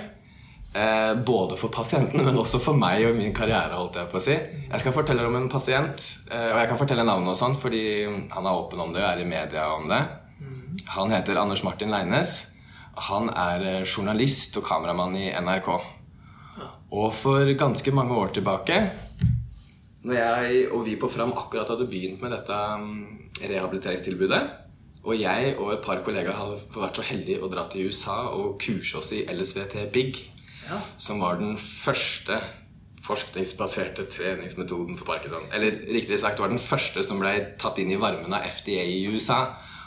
eh, 0.74 1.14
både 1.28 1.58
for 1.60 1.74
pasientene, 1.74 2.24
men 2.28 2.40
også 2.42 2.62
for 2.64 2.78
meg 2.78 3.06
og 3.10 3.18
min 3.18 3.36
karriere, 3.36 3.78
holdt 3.78 4.00
jeg 4.00 4.12
på 4.12 4.20
å 4.20 4.24
si. 4.24 4.38
Jeg 4.38 4.84
skal 4.84 4.96
fortelle 4.96 5.26
om 5.28 5.38
en 5.38 5.50
pasient, 5.52 6.06
eh, 6.30 6.50
og 6.52 6.62
jeg 6.62 6.72
kan 6.72 6.80
fortelle 6.80 7.06
navnet 7.08 7.34
og 7.34 7.40
sånt, 7.40 7.60
fordi 7.62 7.84
han 8.06 8.46
er 8.46 8.52
åpen 8.64 8.82
om 8.82 8.94
det 8.94 9.04
og 9.04 9.10
er 9.12 9.24
i 9.24 9.30
media 9.30 9.68
om 9.76 9.88
det. 9.92 10.02
Han 10.96 11.12
heter 11.12 11.38
Anders 11.38 11.64
Martin 11.64 11.92
Leines. 11.92 12.48
Han 13.12 13.30
er 13.30 13.66
eh, 13.68 13.86
journalist 13.86 14.58
og 14.58 14.66
kameramann 14.68 15.16
i 15.20 15.30
NRK. 15.32 15.70
Og 16.92 17.14
for 17.16 17.48
ganske 17.56 17.94
mange 17.96 18.18
år 18.20 18.34
tilbake, 18.36 18.82
når 20.02 20.18
jeg 20.18 20.64
og 20.74 20.82
vi 20.88 20.98
på 20.98 21.08
Fram 21.14 21.32
akkurat 21.38 21.70
hadde 21.70 21.86
begynt 21.90 22.24
med 22.24 22.34
dette 22.34 22.58
mm, 22.82 23.02
rehabiliteringstilbudet, 23.46 24.42
og 25.04 25.16
jeg 25.18 25.56
og 25.58 25.72
et 25.74 25.82
par 25.86 26.02
kollegaer 26.06 26.36
har 26.38 26.52
vært 26.76 27.00
så 27.00 27.06
heldige 27.08 27.42
å 27.42 27.50
dra 27.50 27.64
til 27.72 27.88
USA 27.90 28.20
og 28.38 28.60
kurse 28.62 29.00
oss 29.00 29.12
i 29.18 29.24
LSVT 29.32 29.88
Big, 29.94 30.20
Ja. 30.70 30.78
som 30.98 31.20
var 31.20 31.36
den 31.42 31.58
første 31.58 32.38
forskningsbaserte 33.02 34.06
treningsmetoden 34.14 34.98
for 35.00 35.06
parkinson. 35.10 35.48
Eller 35.54 35.72
riktig 35.90 36.20
sagt, 36.22 36.40
var 36.40 36.52
den 36.52 36.62
første 36.62 37.04
som 37.04 37.20
ble 37.20 37.34
tatt 37.60 37.80
inn 37.82 37.90
i 37.92 37.98
varmen 38.00 38.34
av 38.34 38.46
FDA 38.46 38.84
i 38.86 39.02
USA. 39.10 39.40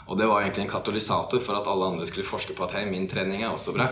Og 0.07 0.19
det 0.19 0.27
var 0.29 0.43
egentlig 0.43 0.65
en 0.67 0.73
katalysator 0.75 1.39
for 1.41 1.57
at 1.57 1.67
alle 1.71 1.87
andre 1.93 2.05
skulle 2.05 2.27
forske 2.27 2.53
på 2.53 2.67
at 2.67 2.75
hei, 2.77 2.83
min 2.89 3.07
trening 3.09 3.41
er 3.41 3.53
også 3.55 3.73
bra. 3.73 3.87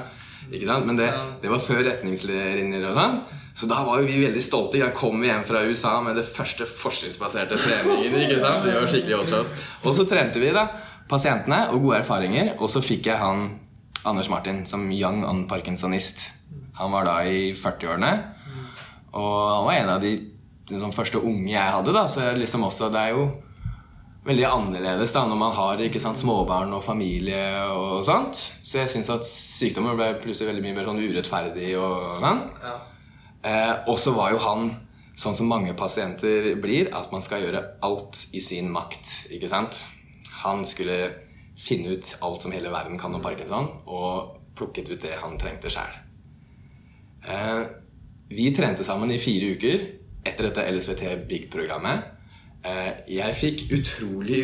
Ikke 0.51 0.67
sant? 0.67 0.85
Men 0.85 0.99
det, 0.99 1.07
det 1.41 1.49
var 1.49 1.63
før 1.63 1.81
retningslinjer 1.87 2.83
og 2.91 2.99
sånn. 2.99 3.17
Så 3.55 3.67
da 3.69 3.79
var 3.85 4.01
jo 4.01 4.07
vi 4.09 4.19
veldig 4.25 4.41
stolte. 4.43 4.79
Da 4.81 4.89
kom 4.93 5.21
vi 5.21 5.29
hjem 5.29 5.45
fra 5.47 5.61
USA 5.65 5.95
med 6.03 6.17
det 6.19 6.25
første 6.27 6.65
forskningsbaserte 6.69 7.57
treningen. 7.63 8.15
ikke 8.25 8.39
sant? 8.41 8.65
Det 8.67 8.75
var 8.75 8.89
skikkelig. 8.91 9.53
Og 9.85 9.95
så 9.97 10.05
trente 10.09 10.41
vi 10.41 10.51
da 10.53 10.67
pasientene 11.13 11.67
og 11.71 11.85
gode 11.85 12.01
erfaringer. 12.01 12.55
Og 12.59 12.71
så 12.71 12.81
fikk 12.83 13.11
jeg 13.11 13.21
han 13.21 13.47
Anders 14.03 14.29
Martin 14.31 14.65
som 14.67 14.89
young 14.91 15.23
on 15.27 15.45
parkinsonist. 15.47 16.31
Han 16.79 16.91
var 16.91 17.07
da 17.07 17.19
i 17.29 17.53
40-årene. 17.55 18.13
Og 19.13 19.33
han 19.53 19.65
var 19.67 19.77
en 19.77 19.91
av 19.93 20.03
de 20.03 20.13
liksom, 20.69 20.93
første 20.95 21.21
unge 21.21 21.51
jeg 21.53 21.73
hadde. 21.77 21.93
da, 21.93 22.05
Så 22.09 22.33
liksom 22.37 22.65
også, 22.67 22.89
det 22.93 23.01
er 23.01 23.17
jo 23.17 23.27
veldig 24.23 24.45
annerledes 24.47 25.11
da 25.11 25.25
når 25.27 25.39
man 25.39 25.51
har 25.55 25.81
ikke 25.83 25.99
sant, 25.99 26.19
småbarn 26.19 26.71
og 26.73 26.83
familie 26.83 27.43
og 27.75 28.03
sånt. 28.07 28.39
Så 28.63 28.81
jeg 28.81 28.91
syns 28.91 29.11
at 29.13 29.27
sykdommen 29.27 29.97
ble 29.99 30.13
plutselig 30.23 30.49
veldig 30.49 30.65
mye 30.65 30.77
mer 30.79 30.89
sånn 30.89 31.03
urettferdig. 31.03 31.75
og 31.77 32.23
sånn. 32.23 32.41
Ja. 32.63 32.75
Eh, 33.43 33.73
og 33.91 33.99
så 33.99 34.15
var 34.15 34.33
jo 34.33 34.41
han 34.43 34.71
sånn 35.19 35.35
som 35.37 35.51
mange 35.51 35.75
pasienter 35.77 36.55
blir, 36.61 36.89
at 36.95 37.11
man 37.13 37.21
skal 37.21 37.43
gjøre 37.43 37.61
alt 37.85 38.25
i 38.33 38.41
sin 38.41 38.71
makt. 38.73 39.29
ikke 39.35 39.51
sant? 39.51 39.85
Han 40.43 40.65
skulle 40.67 40.97
finne 41.59 41.95
ut 41.95 42.15
alt 42.25 42.45
som 42.45 42.53
hele 42.53 42.71
verden 42.73 42.99
kan 42.99 43.13
om 43.13 43.21
parkinson, 43.21 43.69
og 43.85 44.39
plukket 44.57 44.89
ut 44.89 45.01
det 45.01 45.17
han 45.21 45.37
trengte 45.41 45.71
sjæl. 45.73 45.93
Eh, 47.29 47.61
vi 48.33 48.49
trente 48.55 48.85
sammen 48.85 49.11
i 49.13 49.21
fire 49.21 49.53
uker 49.55 49.85
etter 50.25 50.49
dette 50.49 50.65
LSVT 50.71 51.03
Big-programmet. 51.29 52.09
Eh, 52.63 52.91
jeg 53.19 53.37
fikk 53.37 53.65
utrolig 53.75 54.43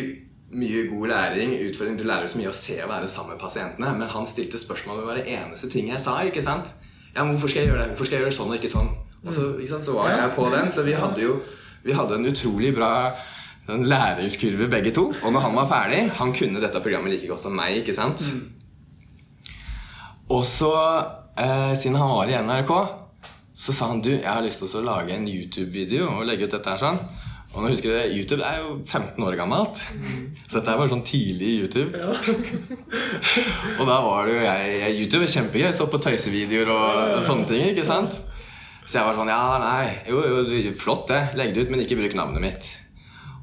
mye 0.50 0.86
god 0.90 1.08
læring. 1.08 1.52
utfordring. 1.68 1.98
Du 1.98 2.04
lærer 2.04 2.22
jo 2.22 2.28
så 2.28 2.38
mye 2.38 2.50
å 2.50 2.56
se 2.56 2.82
og 2.82 2.90
være 2.90 3.08
sammen 3.08 3.32
med 3.34 3.40
pasientene. 3.40 3.92
Men 3.98 4.08
han 4.08 4.26
stilte 4.26 4.58
spørsmål 4.58 4.96
ved 4.96 5.06
hver 5.06 5.38
eneste 5.38 5.70
ting 5.70 5.88
jeg 5.88 6.00
sa. 6.00 6.20
ikke 6.22 6.42
sant? 6.42 6.74
Ja, 7.16 7.24
men 7.24 7.34
'Hvorfor 7.34 7.48
skal 7.48 7.62
jeg 7.62 7.70
gjøre 7.70 7.82
det? 7.82 7.88
Hvorfor 7.88 8.04
skal 8.04 8.16
jeg 8.16 8.24
gjøre 8.24 8.38
sånn 8.38 8.48
og 8.48 8.54
ikke 8.54 8.76
sånn?' 8.76 8.96
Og 9.26 9.34
så, 9.34 9.58
ikke 9.58 9.68
sant? 9.68 9.84
så 9.84 9.92
var 9.92 10.10
jeg 10.10 10.32
på 10.34 10.50
den. 10.50 10.70
Så 10.70 10.82
vi 10.82 10.92
hadde 10.92 11.20
jo 11.20 11.40
vi 11.82 11.92
hadde 11.92 12.14
en 12.14 12.26
utrolig 12.26 12.74
bra 12.76 13.16
sånn 13.68 13.86
læringskurve 13.88 14.68
begge 14.72 14.94
to. 14.96 15.08
Og 15.20 15.34
når 15.34 15.46
han 15.46 15.58
var 15.58 15.68
ferdig 15.70 16.00
Han 16.18 16.32
kunne 16.36 16.62
dette 16.62 16.82
programmet 16.82 17.14
like 17.14 17.28
godt 17.30 17.44
som 17.44 17.56
meg. 17.56 17.80
ikke 17.82 17.94
sant? 17.94 18.22
Og 20.30 20.44
så, 20.46 20.72
eh, 21.36 21.74
siden 21.74 21.98
han 21.98 22.08
var 22.08 22.30
i 22.30 22.38
NRK, 22.38 22.72
så 23.52 23.72
sa 23.72 23.88
han 23.90 24.00
du, 24.00 24.10
jeg 24.10 24.26
har 24.30 24.42
lyst 24.42 24.62
til 24.62 24.80
å 24.80 24.86
lage 24.86 25.12
en 25.12 25.26
YouTube-video 25.26 26.06
og 26.06 26.26
legge 26.26 26.46
ut 26.46 26.54
dette 26.54 26.70
her 26.70 26.78
sånn. 26.78 27.00
Og 27.50 27.64
nå 27.64 27.72
husker 27.72 27.90
dere, 27.90 28.12
YouTube 28.14 28.44
er 28.46 28.60
jo 28.62 28.76
15 28.86 29.24
år 29.26 29.34
gammelt. 29.34 29.80
Så 30.46 30.60
dette 30.60 30.70
her 30.70 30.78
var 30.78 30.90
sånn 30.92 31.02
tidlig 31.02 31.56
YouTube. 31.64 31.98
Ja. 31.98 32.12
og 33.80 33.88
da 33.88 33.96
var 34.06 34.28
det 34.28 34.36
jo 34.36 34.44
jeg, 34.44 34.76
jeg 34.84 34.98
YouTube 35.00 35.26
er 35.26 35.32
kjempegøy. 35.34 35.64
Jeg 35.66 35.78
så 35.80 35.88
på 35.90 35.98
tøysevideoer 36.04 36.70
og 36.76 37.24
sånne 37.26 37.48
ting. 37.50 37.64
ikke 37.72 37.88
sant? 37.88 38.14
Så 38.84 39.00
jeg 39.00 39.06
var 39.06 39.18
sånn 39.18 39.32
Ja, 39.32 39.42
nei, 39.62 39.90
jo, 40.08 40.22
jo, 40.22 40.74
flott 40.78 41.10
det. 41.10 41.20
Legg 41.38 41.52
det 41.56 41.66
ut, 41.66 41.74
men 41.74 41.82
ikke 41.82 41.98
bruk 41.98 42.14
navnet 42.18 42.46
mitt. 42.46 42.70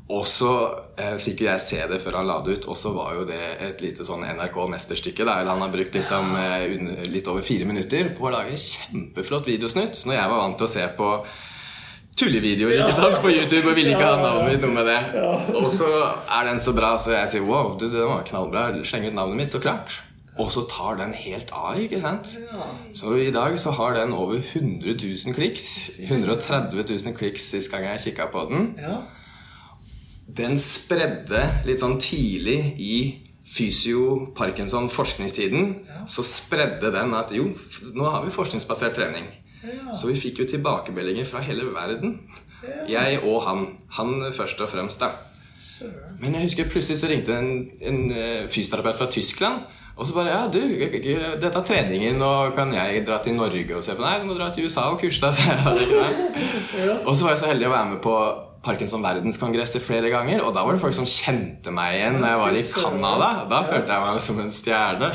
Og 0.07 0.23
så 0.29 0.51
eh, 0.95 1.17
fikk 1.19 1.43
jo 1.43 1.49
jeg 1.49 1.63
se 1.63 1.81
det 1.89 1.97
før 1.99 2.21
han 2.21 2.29
la 2.29 2.37
det 2.45 2.53
ut, 2.55 2.69
og 2.71 2.77
så 2.79 2.93
var 2.95 3.17
jo 3.17 3.25
det 3.27 3.41
et 3.65 3.81
lite 3.83 4.05
sånn 4.07 4.23
NRK-mesterstykke. 4.23 5.25
der 5.27 5.49
Han 5.49 5.63
har 5.65 5.73
brukt 5.73 5.97
liksom 5.99 6.31
eh, 6.39 6.63
under, 6.77 7.03
litt 7.11 7.27
over 7.27 7.43
fire 7.43 7.67
minutter 7.67 8.13
på 8.15 8.29
å 8.29 8.31
lage 8.37 8.55
kjempeflott 8.55 9.49
videosnutt. 9.51 9.99
Når 10.07 10.15
jeg 10.15 10.31
var 10.31 10.43
vant 10.45 10.57
til 10.61 10.69
å 10.69 10.71
se 10.77 10.87
på 10.95 11.11
tullevideoer 12.17 12.79
ikke 12.79 12.95
sant, 12.97 13.19
på 13.21 13.33
YouTube 13.35 13.67
og 13.69 13.75
ville 13.77 13.93
ikke 13.93 14.07
ha 14.07 14.15
navnet 14.21 14.55
mitt 14.55 14.63
noe 14.63 14.77
med 14.79 14.87
det. 14.89 15.01
Og 15.59 15.67
så 15.75 15.91
er 15.91 16.47
den 16.49 16.63
så 16.63 16.73
bra, 16.77 16.95
så 16.97 17.13
jeg 17.13 17.33
sier 17.35 17.45
wow, 17.45 17.75
du, 17.75 17.89
den 17.91 18.07
var 18.07 18.23
knallbra. 18.25 18.69
Sleng 18.87 19.09
ut 19.09 19.17
navnet 19.17 19.43
mitt, 19.43 19.51
så 19.53 19.61
klart. 19.61 19.99
Og 20.37 20.51
så 20.53 20.63
tar 20.69 20.99
den 20.99 21.11
helt 21.17 21.51
av, 21.51 21.75
ikke 21.81 21.99
sant? 21.99 22.29
Så 22.95 23.15
i 23.19 23.31
dag 23.33 23.55
så 23.59 23.73
har 23.75 23.97
den 23.97 24.13
over 24.15 24.39
100 24.39 24.95
000 24.95 25.35
kliks. 25.35 25.89
130 25.99 26.79
000 26.79 27.15
kliks 27.17 27.51
sist 27.51 27.73
gang 27.73 27.89
jeg 27.89 28.03
kikka 28.07 28.29
på 28.31 28.47
den. 28.53 28.69
Ja. 28.79 29.01
Den 30.27 30.57
spredde 30.59 31.63
litt 31.67 31.79
sånn 31.79 31.99
tidlig 32.03 32.75
i 32.83 33.23
fysio-parkinson-forskningstiden. 33.47 35.75
Så 36.09 36.23
spredde 36.27 36.91
den 36.91 37.13
at 37.15 37.31
jo, 37.35 37.47
nå 37.95 38.03
har 38.11 38.25
vi 38.25 38.31
forskningsbasert 38.35 38.93
trening. 38.99 39.25
Så 39.95 40.07
vi 40.11 40.19
fikk 40.19 40.39
jo 40.43 40.47
tilbakemeldinger 40.51 41.25
fra 41.27 41.39
hele 41.43 41.63
verden. 41.73 42.19
Jeg 42.89 43.19
og 43.23 43.41
han. 43.47 43.67
Han 43.97 44.33
først 44.35 44.61
og 44.61 44.69
fremst, 44.69 44.99
da. 44.99 45.05
Men 46.19 46.33
jeg 46.33 46.41
husker 46.47 46.69
plutselig 46.71 46.97
så 46.99 47.07
ringte 47.09 47.37
en, 47.37 47.69
en 47.81 48.11
eh, 48.11 48.47
fysioterapeut 48.49 48.97
fra 48.97 49.05
Tyskland. 49.13 49.61
Og 49.97 50.05
så 50.05 50.13
bare 50.13 50.29
Ja, 50.29 50.47
du, 50.53 50.59
dette 51.41 51.57
er 51.57 51.63
treningen, 51.65 52.21
og 52.21 52.53
kan 52.53 52.73
jeg 52.73 53.05
dra 53.07 53.17
til 53.23 53.33
Norge 53.37 53.75
og 53.77 53.83
se 53.85 53.95
på 53.97 54.01
Nei, 54.05 54.19
du 54.21 54.25
må 54.29 54.33
dra 54.37 54.51
til 54.53 54.65
USA 54.65 54.81
og 54.91 54.99
kurse 55.01 55.21
deg? 55.25 55.33
Og 57.07 57.15
så 57.15 57.23
var 57.25 57.31
jeg 57.33 57.39
så 57.41 57.47
heldig 57.49 57.67
å 57.69 57.73
være 57.73 57.89
med 57.95 58.01
på 58.03 58.15
Parkinson 58.67 59.03
verdenskongresser 59.05 59.83
flere 59.83 60.11
ganger. 60.11 60.43
Og 60.43 60.53
da 60.55 60.65
var 60.65 60.75
det 60.75 60.81
folk 60.83 60.95
som 60.97 61.07
kjente 61.07 61.71
meg 61.73 61.95
igjen 61.95 62.19
da 62.21 62.33
jeg 62.33 62.41
var 62.41 62.57
i 62.59 62.63
Canada. 62.67 63.29
Da 63.49 63.61
følte 63.67 63.95
jeg 63.95 64.05
meg 64.05 64.21
som 64.25 64.41
en 64.43 64.53
stjerne. 64.55 65.11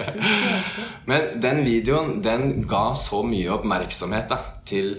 Men 1.10 1.28
den 1.42 1.62
videoen 1.66 2.18
den 2.24 2.64
ga 2.68 2.90
så 2.98 3.22
mye 3.26 3.50
oppmerksomhet 3.56 4.28
da, 4.30 4.40
til 4.68 4.92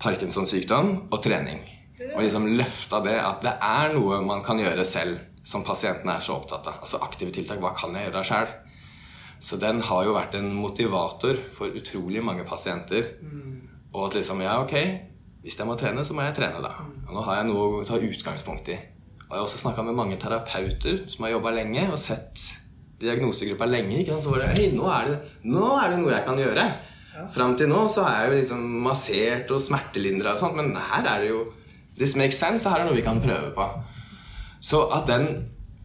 Parkinsons 0.00 0.54
sykdom 0.54 0.94
og 1.10 1.20
trening. 1.24 1.62
Og 2.14 2.22
liksom 2.22 2.46
løfta 2.54 3.00
det 3.04 3.16
at 3.18 3.42
det 3.42 3.54
er 3.58 3.94
noe 3.96 4.20
man 4.24 4.44
kan 4.46 4.60
gjøre 4.60 4.84
selv, 4.86 5.18
som 5.44 5.64
pasientene 5.66 6.14
er 6.14 6.24
så 6.24 6.36
opptatt 6.38 6.68
av. 6.70 6.78
Altså 6.84 7.02
aktive 7.04 7.34
tiltak. 7.34 7.58
Hva 7.62 7.74
kan 7.76 7.96
jeg 7.96 8.08
gjøre 8.08 8.24
sjøl? 8.28 8.52
Så 9.44 9.58
den 9.60 9.82
har 9.84 10.06
jo 10.06 10.14
vært 10.14 10.38
en 10.38 10.52
motivator 10.56 11.36
for 11.52 11.74
utrolig 11.74 12.22
mange 12.24 12.46
pasienter. 12.48 13.10
Og 13.94 14.06
at 14.08 14.16
liksom, 14.16 14.40
ja, 14.42 14.56
ok, 14.62 14.74
hvis 15.44 15.58
jeg 15.60 15.68
må 15.68 15.76
trene, 15.76 16.02
så 16.06 16.16
må 16.16 16.24
jeg 16.24 16.38
trene, 16.38 16.62
da. 16.64 16.72
Og 17.04 17.14
nå 17.14 17.22
har 17.26 17.42
jeg 17.42 17.48
noe 17.50 17.82
å 17.82 17.86
ta 17.86 17.98
utgangspunkt 18.00 18.70
i. 18.72 18.78
Og 19.24 19.30
jeg 19.30 19.36
har 19.36 19.44
også 19.44 19.60
snakka 19.60 19.84
med 19.84 19.96
mange 19.98 20.16
terapeuter 20.20 21.02
som 21.10 21.26
har 21.26 21.34
jobba 21.34 21.52
lenge 21.58 21.84
og 21.90 21.98
sett 22.00 22.40
diagnosegruppa 23.02 23.68
lenge. 23.68 23.98
Ikke 24.00 24.14
sant? 24.14 24.24
Så 24.24 24.32
var 24.32 24.44
det 24.44 24.54
hei, 24.56 24.70
nå 24.72 24.88
er 24.88 25.10
det, 25.10 25.16
nå 25.44 25.66
er 25.76 25.92
det 25.92 25.98
noe 26.00 26.14
jeg 26.14 26.24
kan 26.26 26.40
gjøre. 26.40 26.64
Fram 27.34 27.52
til 27.58 27.68
nå 27.70 27.82
så 27.92 28.06
har 28.06 28.22
jeg 28.22 28.30
jo 28.30 28.38
liksom 28.40 28.62
massert 28.86 29.52
og 29.54 29.60
smertelindra 29.62 30.32
og 30.34 30.40
sånt, 30.40 30.56
men 30.58 30.72
her 30.74 31.06
er 31.12 31.26
det 31.26 31.34
jo 31.34 31.44
This 31.94 32.16
makes 32.18 32.40
sense, 32.40 32.66
og 32.66 32.72
her 32.72 32.80
er 32.80 32.88
det 32.88 32.90
noe 32.90 32.98
vi 32.98 33.04
kan 33.06 33.20
prøve 33.22 33.52
på. 33.54 33.64
Så 34.58 34.80
at 34.96 35.04
den 35.06 35.28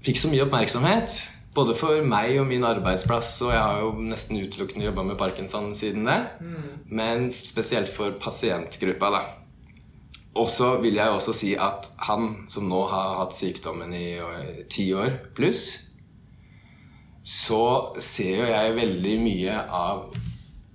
fikk 0.02 0.18
så 0.18 0.32
mye 0.32 0.42
oppmerksomhet, 0.48 1.20
både 1.54 1.76
for 1.78 2.02
meg 2.02 2.40
og 2.42 2.48
min 2.50 2.66
arbeidsplass, 2.66 3.36
og 3.46 3.52
jeg 3.54 3.62
har 3.62 3.84
jo 3.84 3.92
nesten 4.08 4.40
utelukkende 4.42 4.88
jobba 4.88 5.04
med 5.06 5.20
parkinson 5.20 5.70
siden 5.78 6.10
det, 6.10 6.18
men 6.90 7.28
spesielt 7.36 7.94
for 7.94 8.18
pasientgruppa, 8.18 9.12
da. 9.14 9.22
Og 10.40 10.48
så 10.52 10.78
vil 10.80 10.96
jeg 11.00 11.12
også 11.12 11.36
si 11.36 11.54
at 11.60 11.90
han 12.08 12.46
som 12.52 12.70
nå 12.72 12.86
har 12.92 13.18
hatt 13.20 13.36
sykdommen 13.36 13.92
i 13.96 14.16
ti 14.72 14.90
år 14.96 15.18
pluss, 15.36 15.66
så 17.24 17.64
ser 18.00 18.40
jo 18.40 18.48
jeg 18.48 18.78
veldig 18.78 19.16
mye 19.22 19.58
av 19.68 20.06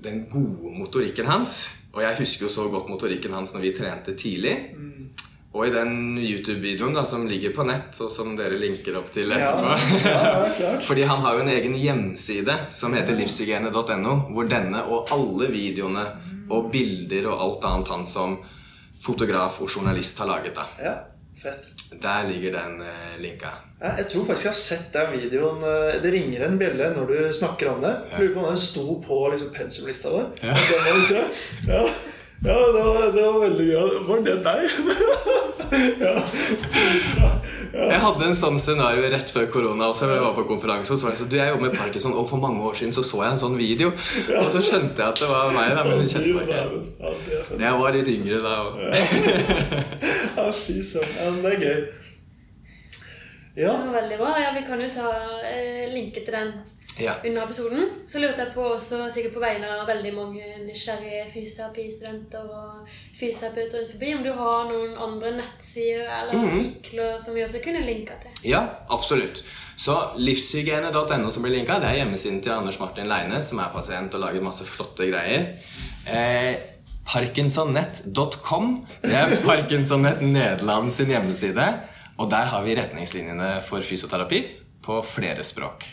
den 0.05 0.27
gode 0.31 0.75
motorikken 0.77 1.31
hans. 1.31 1.57
Og 1.95 2.03
jeg 2.05 2.19
husker 2.21 2.47
jo 2.47 2.53
så 2.53 2.67
godt 2.71 2.91
motorikken 2.93 3.35
hans 3.35 3.55
når 3.55 3.65
vi 3.65 3.77
trente 3.79 4.17
tidlig. 4.19 4.59
Og 5.55 5.69
i 5.69 5.71
den 5.71 6.19
YouTube-videoen 6.19 6.97
da, 6.97 7.05
som 7.07 7.29
ligger 7.31 7.53
på 7.55 7.63
nett, 7.67 7.95
og 8.03 8.11
som 8.11 8.33
dere 8.35 8.59
linker 8.59 8.97
opp 8.99 9.13
til 9.15 9.31
etterpå 9.31 10.01
Ja, 10.03 10.23
ja. 10.59 10.73
Fordi 10.89 11.05
han 11.07 11.23
har 11.23 11.37
jo 11.37 11.45
en 11.45 11.53
egen 11.53 11.77
hjemside 11.79 12.57
som 12.75 12.97
heter 12.99 13.15
livshygiene.no, 13.21 14.17
hvor 14.35 14.51
denne 14.51 14.83
og 14.91 15.15
alle 15.15 15.53
videoene 15.55 16.09
og 16.51 16.73
bilder 16.75 17.31
og 17.31 17.45
alt 17.47 17.69
annet 17.71 17.93
han 17.95 18.03
som 18.09 18.35
fotograf 19.05 19.61
og 19.61 19.69
journalist 19.71 20.19
har 20.23 20.27
laget, 20.31 20.55
da. 20.57 20.65
Ja, 20.83 20.95
fett. 21.43 21.69
Der 22.03 22.25
ligger 22.29 22.53
den 22.57 22.81
eh, 22.83 23.15
linka. 23.23 23.51
Ja, 23.81 23.93
jeg 24.01 24.09
tror 24.11 24.25
faktisk 24.27 24.45
jeg 24.49 24.53
har 24.55 24.59
sett 24.63 24.89
den 24.97 25.13
videoen. 25.13 25.61
eh, 25.63 26.01
Det 26.03 26.11
ringer 26.15 26.47
en 26.49 26.59
bjelle 26.59 26.89
når 26.97 27.07
du 27.13 27.17
snakker 27.37 27.69
om 27.75 27.81
det. 27.85 27.93
Lurer 28.19 28.35
på 28.35 28.41
om 28.43 28.49
den 28.51 28.59
sto 28.65 28.87
på 29.07 29.21
liksom, 29.31 29.53
pensumlista 29.55 30.09
di. 30.11 30.23
Ja. 30.43 30.55
Ja, 31.69 31.83
ja 32.45 32.57
det, 32.75 32.83
var, 32.83 33.13
det 33.15 33.23
var 33.25 33.39
veldig 33.45 33.69
gøy. 33.71 33.91
Var 34.09 34.19
det 34.27 34.37
deg? 34.49 34.61
Jeg 37.75 38.01
hadde 38.05 38.27
en 38.29 38.37
sånn 38.39 38.59
scenario 38.63 39.09
rett 39.11 39.31
før 39.35 39.49
korona 39.51 39.89
også. 39.91 40.07
Jeg 40.13 40.23
var 40.23 40.35
på 40.37 40.45
konferanse 40.47 40.95
og 40.95 41.01
så 41.01 41.11
jeg 41.11 41.19
så, 41.19 41.27
du, 41.31 41.35
jeg 41.41 41.51
jobber 41.51 41.67
med 41.67 41.75
Parkinson, 41.79 42.15
og 42.15 42.29
for 42.31 42.39
mange 42.43 42.63
år 42.63 42.77
siden 42.79 42.95
så 42.95 43.03
så 43.07 43.25
jeg 43.25 43.35
en 43.35 43.41
sånn 43.41 43.57
video. 43.59 43.91
Og 44.39 44.49
så 44.55 44.63
skjønte 44.63 45.03
jeg 45.03 45.09
at 45.09 45.23
det 45.25 45.31
var 45.31 45.51
meg, 45.57 45.73
da, 45.75 45.83
men 45.89 46.05
jeg 46.05 46.13
kjente 46.15 46.37
meg 46.37 46.45
ikke. 46.55 47.59
Jeg 47.65 47.81
var 47.83 47.99
litt 47.99 48.13
yngre 48.15 48.41
da 48.45 48.55
òg. 48.63 48.75
Ja, 50.35 50.49
fy 50.51 50.81
søren. 50.83 51.13
Ja, 51.19 51.29
det 51.43 51.51
er 51.55 51.61
gøy. 51.63 51.83
Ja. 53.57 53.75
Veldig 53.95 54.17
bra. 54.19 54.33
Ja, 54.43 54.55
Vi 54.57 54.65
kan 54.67 54.81
jo 54.83 54.89
ta 54.95 55.11
eh, 55.47 55.85
linke 55.95 56.25
til 56.27 56.35
den 56.35 56.51
Ja. 57.01 57.15
under 57.25 57.43
episoden. 57.43 57.89
Så 58.09 58.19
lurte 58.23 58.39
jeg 58.45 58.53
på 58.55 58.63
også, 58.77 59.11
sikkert 59.11 59.33
på 59.35 59.41
vegne 59.43 59.67
av 59.81 59.87
veldig 59.89 60.13
mange 60.15 60.43
nysgjerrige 60.67 61.25
fysioterapistudenter 61.33 62.45
og 62.55 62.89
fysioterapeuter 63.19 63.79
rundt 63.81 63.91
forbi, 63.97 64.13
om 64.15 64.23
du 64.23 64.33
har 64.33 64.69
noen 64.71 64.95
andre 65.03 65.33
nettsider 65.41 66.07
eller 66.21 66.33
Mhm. 66.39 66.49
artikler 66.53 67.19
som 67.19 67.35
vi 67.35 67.43
også 67.43 67.63
kunne 67.65 67.81
linka 67.87 68.13
til. 68.23 68.31
Ja, 68.51 68.63
absolutt. 68.91 69.43
Så 69.77 69.97
livshygiene.no 70.19 71.31
som 71.33 71.43
blir 71.43 71.51
linka, 71.57 71.81
det 71.81 71.89
er 71.91 72.05
hjemmesiden 72.05 72.41
til 72.43 72.53
Anders 72.53 72.79
Martin 72.81 73.09
Leine, 73.09 73.43
som 73.43 73.59
er 73.59 73.71
pasient 73.75 74.15
og 74.15 74.21
lager 74.21 74.41
masse 74.41 74.65
flotte 74.65 75.11
greier. 75.11 75.47
Eh, 76.07 76.55
Parkinsonnett.com. 77.07 78.85
Det 79.03 79.13
er 79.15 79.37
Parkinsonnett 79.45 80.21
Nederland 80.23 80.93
sin 80.93 81.11
hjemmeside. 81.11 81.67
Og 82.19 82.31
der 82.31 82.47
har 82.47 82.63
vi 82.65 82.75
retningslinjene 82.79 83.61
for 83.67 83.83
fysioterapi 83.83 84.39
på 84.85 85.01
flere 85.05 85.43
språk. 85.45 85.85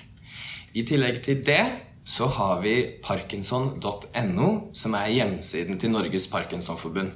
I 0.73 0.85
tillegg 0.87 1.19
til 1.25 1.41
det 1.43 1.63
så 2.07 2.27
har 2.31 2.61
vi 2.63 2.75
parkinson.no, 3.03 4.47
som 4.73 4.95
er 4.97 5.11
hjemsiden 5.11 5.77
til 5.79 5.91
Norges 5.91 6.27
Parkinsonforbund. 6.31 7.11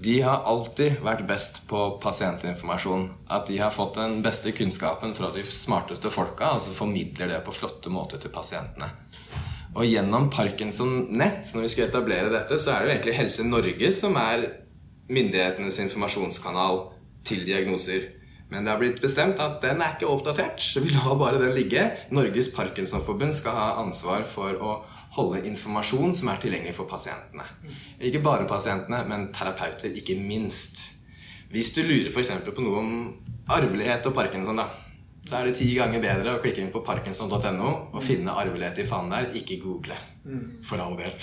De 0.00 0.16
har 0.24 0.46
alltid 0.48 1.02
vært 1.04 1.26
best 1.28 1.62
på 1.68 1.80
pasientinformasjon. 2.00 3.04
At 3.28 3.50
de 3.50 3.58
har 3.60 3.72
fått 3.74 3.98
den 4.00 4.20
beste 4.24 4.52
kunnskapen 4.56 5.12
fra 5.16 5.28
de 5.34 5.44
smarteste 5.44 6.12
folka, 6.12 6.54
og 6.56 6.64
så 6.64 6.72
formidler 6.74 7.34
det 7.34 7.42
på 7.44 7.54
flotte 7.54 7.92
måter 7.92 8.20
til 8.20 8.32
pasientene. 8.32 8.88
Og 9.76 9.84
gjennom 9.86 10.30
Parkinson 10.32 11.04
Nett, 11.14 11.52
når 11.54 11.66
vi 11.66 11.72
skulle 11.72 11.90
etablere 11.92 12.32
dette, 12.32 12.58
så 12.58 12.72
er 12.72 12.80
det 12.80 12.88
jo 12.88 12.94
egentlig 12.94 13.18
Helse 13.20 13.44
Norge 13.46 13.92
som 13.94 14.16
er 14.18 14.48
myndighetenes 15.10 15.78
informasjonskanal 15.84 16.88
til 17.26 17.44
diagnoser. 17.46 18.08
Men 18.50 18.64
det 18.64 18.72
har 18.72 18.80
blitt 18.80 19.02
bestemt 19.02 19.38
at 19.42 19.60
den 19.62 19.82
er 19.82 19.94
ikke 19.94 20.10
oppdatert. 20.10 20.58
Så 20.62 20.82
vi 20.82 20.90
lar 20.90 21.14
bare 21.18 21.38
den 21.38 21.54
ligge. 21.54 21.84
Norges 22.10 22.50
Parkinsonforbund 22.54 23.36
skal 23.38 23.54
ha 23.54 23.68
ansvar 23.82 24.26
for 24.26 24.58
å 24.58 24.72
holde 25.14 25.44
informasjon 25.46 26.14
som 26.18 26.30
er 26.32 26.42
tilgjengelig 26.42 26.74
for 26.74 26.90
pasientene. 26.90 27.46
Ikke 28.02 28.22
bare 28.24 28.48
pasientene, 28.50 29.04
men 29.10 29.30
terapeuter, 29.34 29.94
ikke 29.94 30.18
minst. 30.18 30.82
Hvis 31.50 31.72
du 31.74 31.82
lurer 31.82 32.10
f.eks. 32.10 32.34
på 32.46 32.62
noe 32.62 32.82
om 32.82 32.92
arvelighet 33.50 34.06
og 34.10 34.14
parkinson, 34.14 34.58
da, 34.58 34.68
så 35.26 35.38
er 35.38 35.46
det 35.46 35.56
ti 35.60 35.70
ganger 35.76 36.02
bedre 36.02 36.34
å 36.34 36.42
klikke 36.42 36.62
inn 36.62 36.70
på 36.74 36.82
parkinson.no 36.86 37.72
og 37.94 38.02
finne 38.02 38.34
arvelighet 38.34 38.82
i 38.82 38.86
fanen 38.88 39.14
der, 39.14 39.30
ikke 39.38 39.60
google. 39.62 39.98
For 40.66 40.82
all 40.82 40.98
del. 40.98 41.14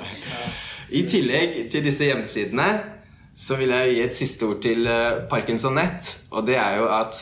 I 0.98 1.02
tillegg 1.08 1.66
til 1.72 1.84
disse 1.84 2.08
hjemmesidene 2.08 2.95
så 3.36 3.58
vil 3.60 3.72
jeg 3.74 3.94
gi 3.94 4.02
et 4.06 4.16
siste 4.16 4.48
ord 4.48 4.62
til 4.64 4.86
eh, 4.88 5.22
Parkinson 5.28 5.76
Nett. 5.76 6.14
Og 6.32 6.46
det 6.48 6.56
er 6.56 6.80
jo 6.80 6.88
at 6.96 7.20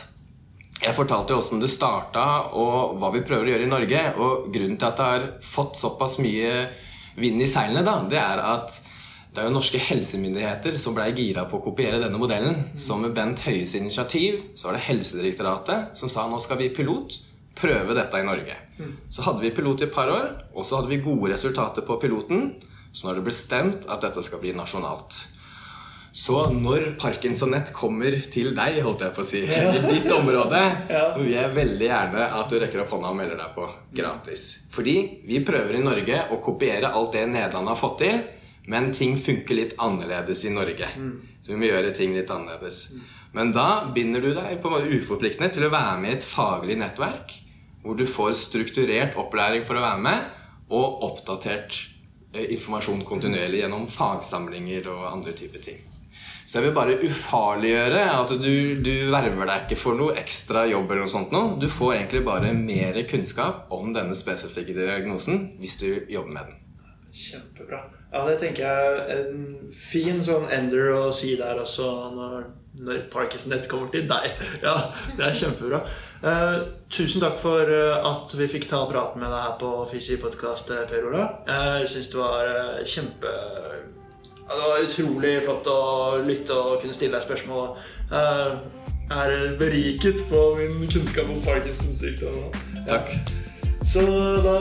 jeg 0.81 0.95
fortalte 0.95 1.33
jo 1.33 1.39
åssen 1.41 1.61
det 1.61 1.71
starta, 1.71 2.25
og 2.55 2.97
hva 2.99 3.11
vi 3.13 3.23
prøver 3.25 3.47
å 3.47 3.53
gjøre 3.53 3.67
i 3.67 3.71
Norge. 3.71 4.01
Og 4.15 4.49
grunnen 4.53 4.79
til 4.79 4.89
at 4.89 4.99
det 4.99 5.11
har 5.11 5.29
fått 5.43 5.79
såpass 5.79 6.17
mye 6.23 6.51
vind 7.19 7.43
i 7.43 7.47
seilene, 7.47 7.83
da, 7.85 7.99
det 8.11 8.19
er 8.19 8.43
at 8.43 8.75
det 9.35 9.43
er 9.43 9.49
jo 9.49 9.55
norske 9.57 9.79
helsemyndigheter 9.83 10.77
som 10.79 10.95
blei 10.95 11.09
gira 11.15 11.43
på 11.49 11.57
å 11.59 11.63
kopiere 11.63 11.99
denne 11.99 12.19
modellen. 12.19 12.69
Så 12.79 12.95
med 12.99 13.11
Bent 13.15 13.41
Høies 13.43 13.73
initiativ 13.75 14.39
så 14.55 14.69
var 14.69 14.77
det 14.77 14.85
Helsedirektoratet 14.85 15.99
som 15.99 16.11
sa 16.11 16.23
nå 16.31 16.39
skal 16.43 16.61
vi 16.61 16.71
pilot 16.75 17.17
prøve 17.55 17.95
dette 17.97 18.19
i 18.19 18.27
Norge. 18.27 18.55
Så 19.11 19.25
hadde 19.27 19.43
vi 19.43 19.51
pilot 19.55 19.83
i 19.83 19.87
et 19.89 19.95
par 19.95 20.11
år, 20.11 20.29
og 20.55 20.63
så 20.67 20.79
hadde 20.79 20.91
vi 20.91 21.03
gode 21.03 21.33
resultater 21.33 21.83
på 21.87 21.99
piloten. 21.99 22.53
Så 22.95 23.03
nå 23.03 23.11
har 23.11 23.19
det 23.19 23.27
bestemt 23.27 23.87
at 23.91 24.03
dette 24.07 24.23
skal 24.23 24.39
bli 24.43 24.55
nasjonalt. 24.55 25.19
Så 26.15 26.37
når 26.47 26.93
parkinsonett 26.95 27.73
kommer 27.75 28.13
til 28.31 28.53
deg, 28.55 28.77
holdt 28.85 29.01
jeg 29.03 29.11
på 29.17 29.19
å 29.19 29.27
si, 29.27 29.41
i 29.43 29.79
ditt 29.83 30.07
område, 30.15 30.61
ja. 30.87 31.09
vil 31.17 31.33
jeg 31.33 31.51
veldig 31.57 31.89
gjerne 31.89 32.27
at 32.37 32.51
du 32.53 32.55
rekker 32.61 32.83
opp 32.85 32.93
hånda 32.95 33.09
og 33.11 33.17
melder 33.17 33.41
deg 33.41 33.49
på 33.57 33.65
gratis. 33.99 34.45
Fordi 34.71 34.93
vi 35.27 35.41
prøver 35.43 35.75
i 35.75 35.81
Norge 35.83 36.21
å 36.31 36.37
kopiere 36.43 36.93
alt 36.95 37.17
det 37.17 37.25
Nederland 37.33 37.67
har 37.67 37.75
fått 37.79 37.97
til, 37.99 38.21
men 38.71 38.87
ting 38.95 39.17
funker 39.19 39.59
litt 39.59 39.75
annerledes 39.83 40.45
i 40.47 40.53
Norge. 40.55 40.87
Så 41.43 41.51
vi 41.51 41.57
må 41.59 41.67
gjøre 41.67 41.91
ting 41.97 42.15
litt 42.15 42.31
annerledes. 42.31 42.79
Men 43.35 43.51
da 43.51 43.67
binder 43.91 44.23
du 44.23 44.29
deg 44.37 44.61
på 44.63 44.71
en 44.71 44.75
måte 44.77 44.95
uforpliktende 44.95 45.51
til 45.51 45.67
å 45.67 45.71
være 45.73 45.97
med 45.99 46.13
i 46.13 46.15
et 46.15 46.23
faglig 46.29 46.77
nettverk, 46.79 47.33
hvor 47.83 47.99
du 47.99 48.05
får 48.07 48.37
strukturert 48.39 49.19
opplæring 49.19 49.67
for 49.67 49.75
å 49.75 49.83
være 49.83 49.99
med, 50.07 50.31
og 50.71 51.03
oppdatert 51.09 51.75
eh, 52.31 52.47
informasjon 52.55 53.03
kontinuerlig 53.03 53.65
gjennom 53.65 53.83
fagsamlinger 53.91 54.87
og 54.95 55.03
andre 55.11 55.35
typer 55.35 55.67
ting. 55.67 55.83
Så 56.45 56.59
jeg 56.59 56.67
vil 56.67 56.75
bare 56.77 56.99
ufarliggjøre 57.01 58.01
at 58.13 58.33
du, 58.37 58.77
du 58.85 58.91
verver 59.09 59.49
deg 59.49 59.63
ikke 59.65 59.79
for 59.81 59.97
noe 59.97 60.13
ekstra 60.21 60.67
jobb. 60.69 60.91
eller 60.91 61.07
noe 61.07 61.13
sånt 61.15 61.33
nå. 61.33 61.41
Du 61.57 61.65
får 61.71 61.95
egentlig 61.95 62.21
bare 62.27 62.53
mer 62.53 62.99
kunnskap 63.09 63.71
om 63.73 63.89
denne 63.95 64.13
spesifikke 64.17 64.77
diagnosen 64.77 65.55
hvis 65.61 65.79
du 65.81 65.89
jobber 66.11 66.37
med 66.37 66.51
den. 66.51 66.61
Kjempebra. 67.15 67.79
Ja, 68.11 68.21
det 68.29 68.37
tenker 68.39 68.63
jeg 68.63 68.99
er 69.01 69.25
en 69.25 69.71
fin 69.73 70.21
sånn 70.23 70.45
ender 70.53 70.91
å 70.93 71.01
si 71.15 71.33
der 71.39 71.57
også 71.59 71.87
når, 72.13 72.45
når 72.85 73.01
Parkinson-nett 73.11 73.65
kommer 73.71 73.89
til 73.91 74.05
deg. 74.07 74.37
Ja, 74.63 74.75
det 75.17 75.25
er 75.25 75.35
kjempebra. 75.41 75.81
Eh, 76.21 76.59
tusen 76.93 77.23
takk 77.25 77.39
for 77.41 77.73
eh, 77.73 78.07
at 78.11 78.37
vi 78.37 78.47
fikk 78.51 78.69
ta 78.69 78.83
praten 78.91 79.23
med 79.23 79.33
deg 79.33 79.47
her 79.47 79.57
på 79.59 79.73
Fysi 79.89 80.19
podkast, 80.21 80.71
Per 80.91 81.09
Ola. 81.09 81.27
Jeg 81.49 81.91
syns 81.95 82.13
det 82.13 82.21
var 82.21 82.51
eh, 82.53 82.83
kjempe 82.87 83.33
Det 84.45 84.57
var 84.61 84.83
utrolig 84.85 85.33
flott 85.43 85.67
å 85.71 85.79
lytte 86.25 86.53
og 86.53 86.81
kunne 86.81 86.93
stille 86.93 87.17
deg 87.17 87.25
spørsmål. 87.25 87.71
Jeg 88.11 89.15
er 89.15 89.55
beriket 89.59 90.21
på 90.29 90.43
min 90.59 90.85
kunnskap 90.91 91.29
om 91.33 91.41
Parkinsons 91.45 91.99
sykdom. 92.01 92.45
Takk. 92.89 93.09
Så 93.85 94.01
da 94.45 94.55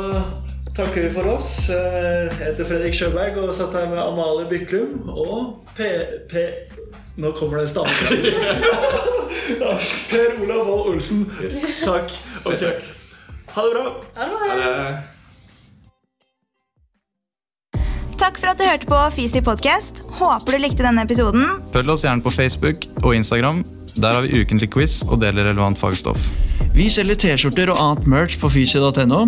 takker 0.77 1.07
vi 1.07 1.11
for 1.15 1.29
oss. 1.37 1.69
Eh, 1.73 2.29
Jeg 2.33 2.41
heter 2.51 2.65
Fredrik 2.69 2.97
Sjøberg 2.97 3.39
og 3.45 3.55
satt 3.57 3.77
her 3.77 3.87
med 3.93 4.01
Amalie 4.03 4.49
Byklum 4.51 5.09
og 5.09 5.69
P... 5.77 5.87
P 6.33 6.45
nå 7.17 7.31
kommer 7.39 7.61
det 7.61 7.69
en 7.69 7.75
stamme. 7.77 7.91
Ja, 9.61 9.75
per 10.09 10.39
Olav 10.41 10.63
Wold 10.67 10.95
Olsen. 10.95 11.27
Yes. 11.43 11.61
Takk. 11.85 12.11
Selv 12.43 12.55
Ok. 12.55 12.61
takk. 12.65 12.87
Ha 13.55 13.65
det 13.67 13.73
bra. 13.75 13.91
Ha 14.17 14.55
det 14.57 15.14
Takk 18.25 18.39
for 18.41 18.55
at 18.55 18.57
du 18.57 18.65
hørte 18.65 18.87
på 18.89 18.99
Fysi 19.13 19.41
podcast. 19.45 19.99
Håper 20.17 20.55
du 20.55 20.63
likte 20.63 20.81
denne 20.81 21.03
episoden. 21.05 21.43
Følg 21.75 21.91
oss 21.93 22.07
gjerne 22.07 22.25
på 22.25 22.31
Facebook 22.33 22.87
og 23.03 23.11
Instagram. 23.19 23.59
Der 24.01 24.17
har 24.17 24.25
vi 24.25 24.41
ukentlig 24.41 24.71
quiz 24.73 25.03
og 25.05 25.19
deler 25.21 25.45
relevant 25.45 25.77
fagstoff. 25.77 26.31
Vi 26.73 26.87
selger 26.89 27.19
T-skjorter 27.21 27.75
og 27.75 27.83
annet 27.83 28.09
merch 28.09 28.39
på 28.41 28.49
fysi.no. 28.49 29.27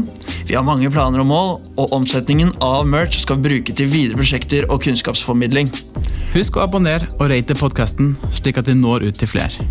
Vi 0.48 0.56
har 0.56 0.64
mange 0.64 0.88
planer 0.88 1.20
og 1.20 1.28
mål, 1.28 1.52
og 1.76 1.92
omsetningen 1.92 2.54
av 2.64 2.88
merch 2.88 3.20
skal 3.20 3.36
vi 3.36 3.50
bruke 3.50 3.76
til 3.76 3.92
videre 3.92 4.16
prosjekter 4.16 4.64
og 4.70 4.80
kunnskapsformidling. 4.86 5.68
Husk 6.32 6.56
å 6.56 6.64
abonnere 6.64 7.12
og 7.18 7.28
rate 7.34 7.58
podkasten, 7.60 8.14
slik 8.32 8.62
at 8.62 8.72
vi 8.72 8.80
når 8.80 9.10
ut 9.10 9.20
til 9.20 9.28
flere. 9.28 9.68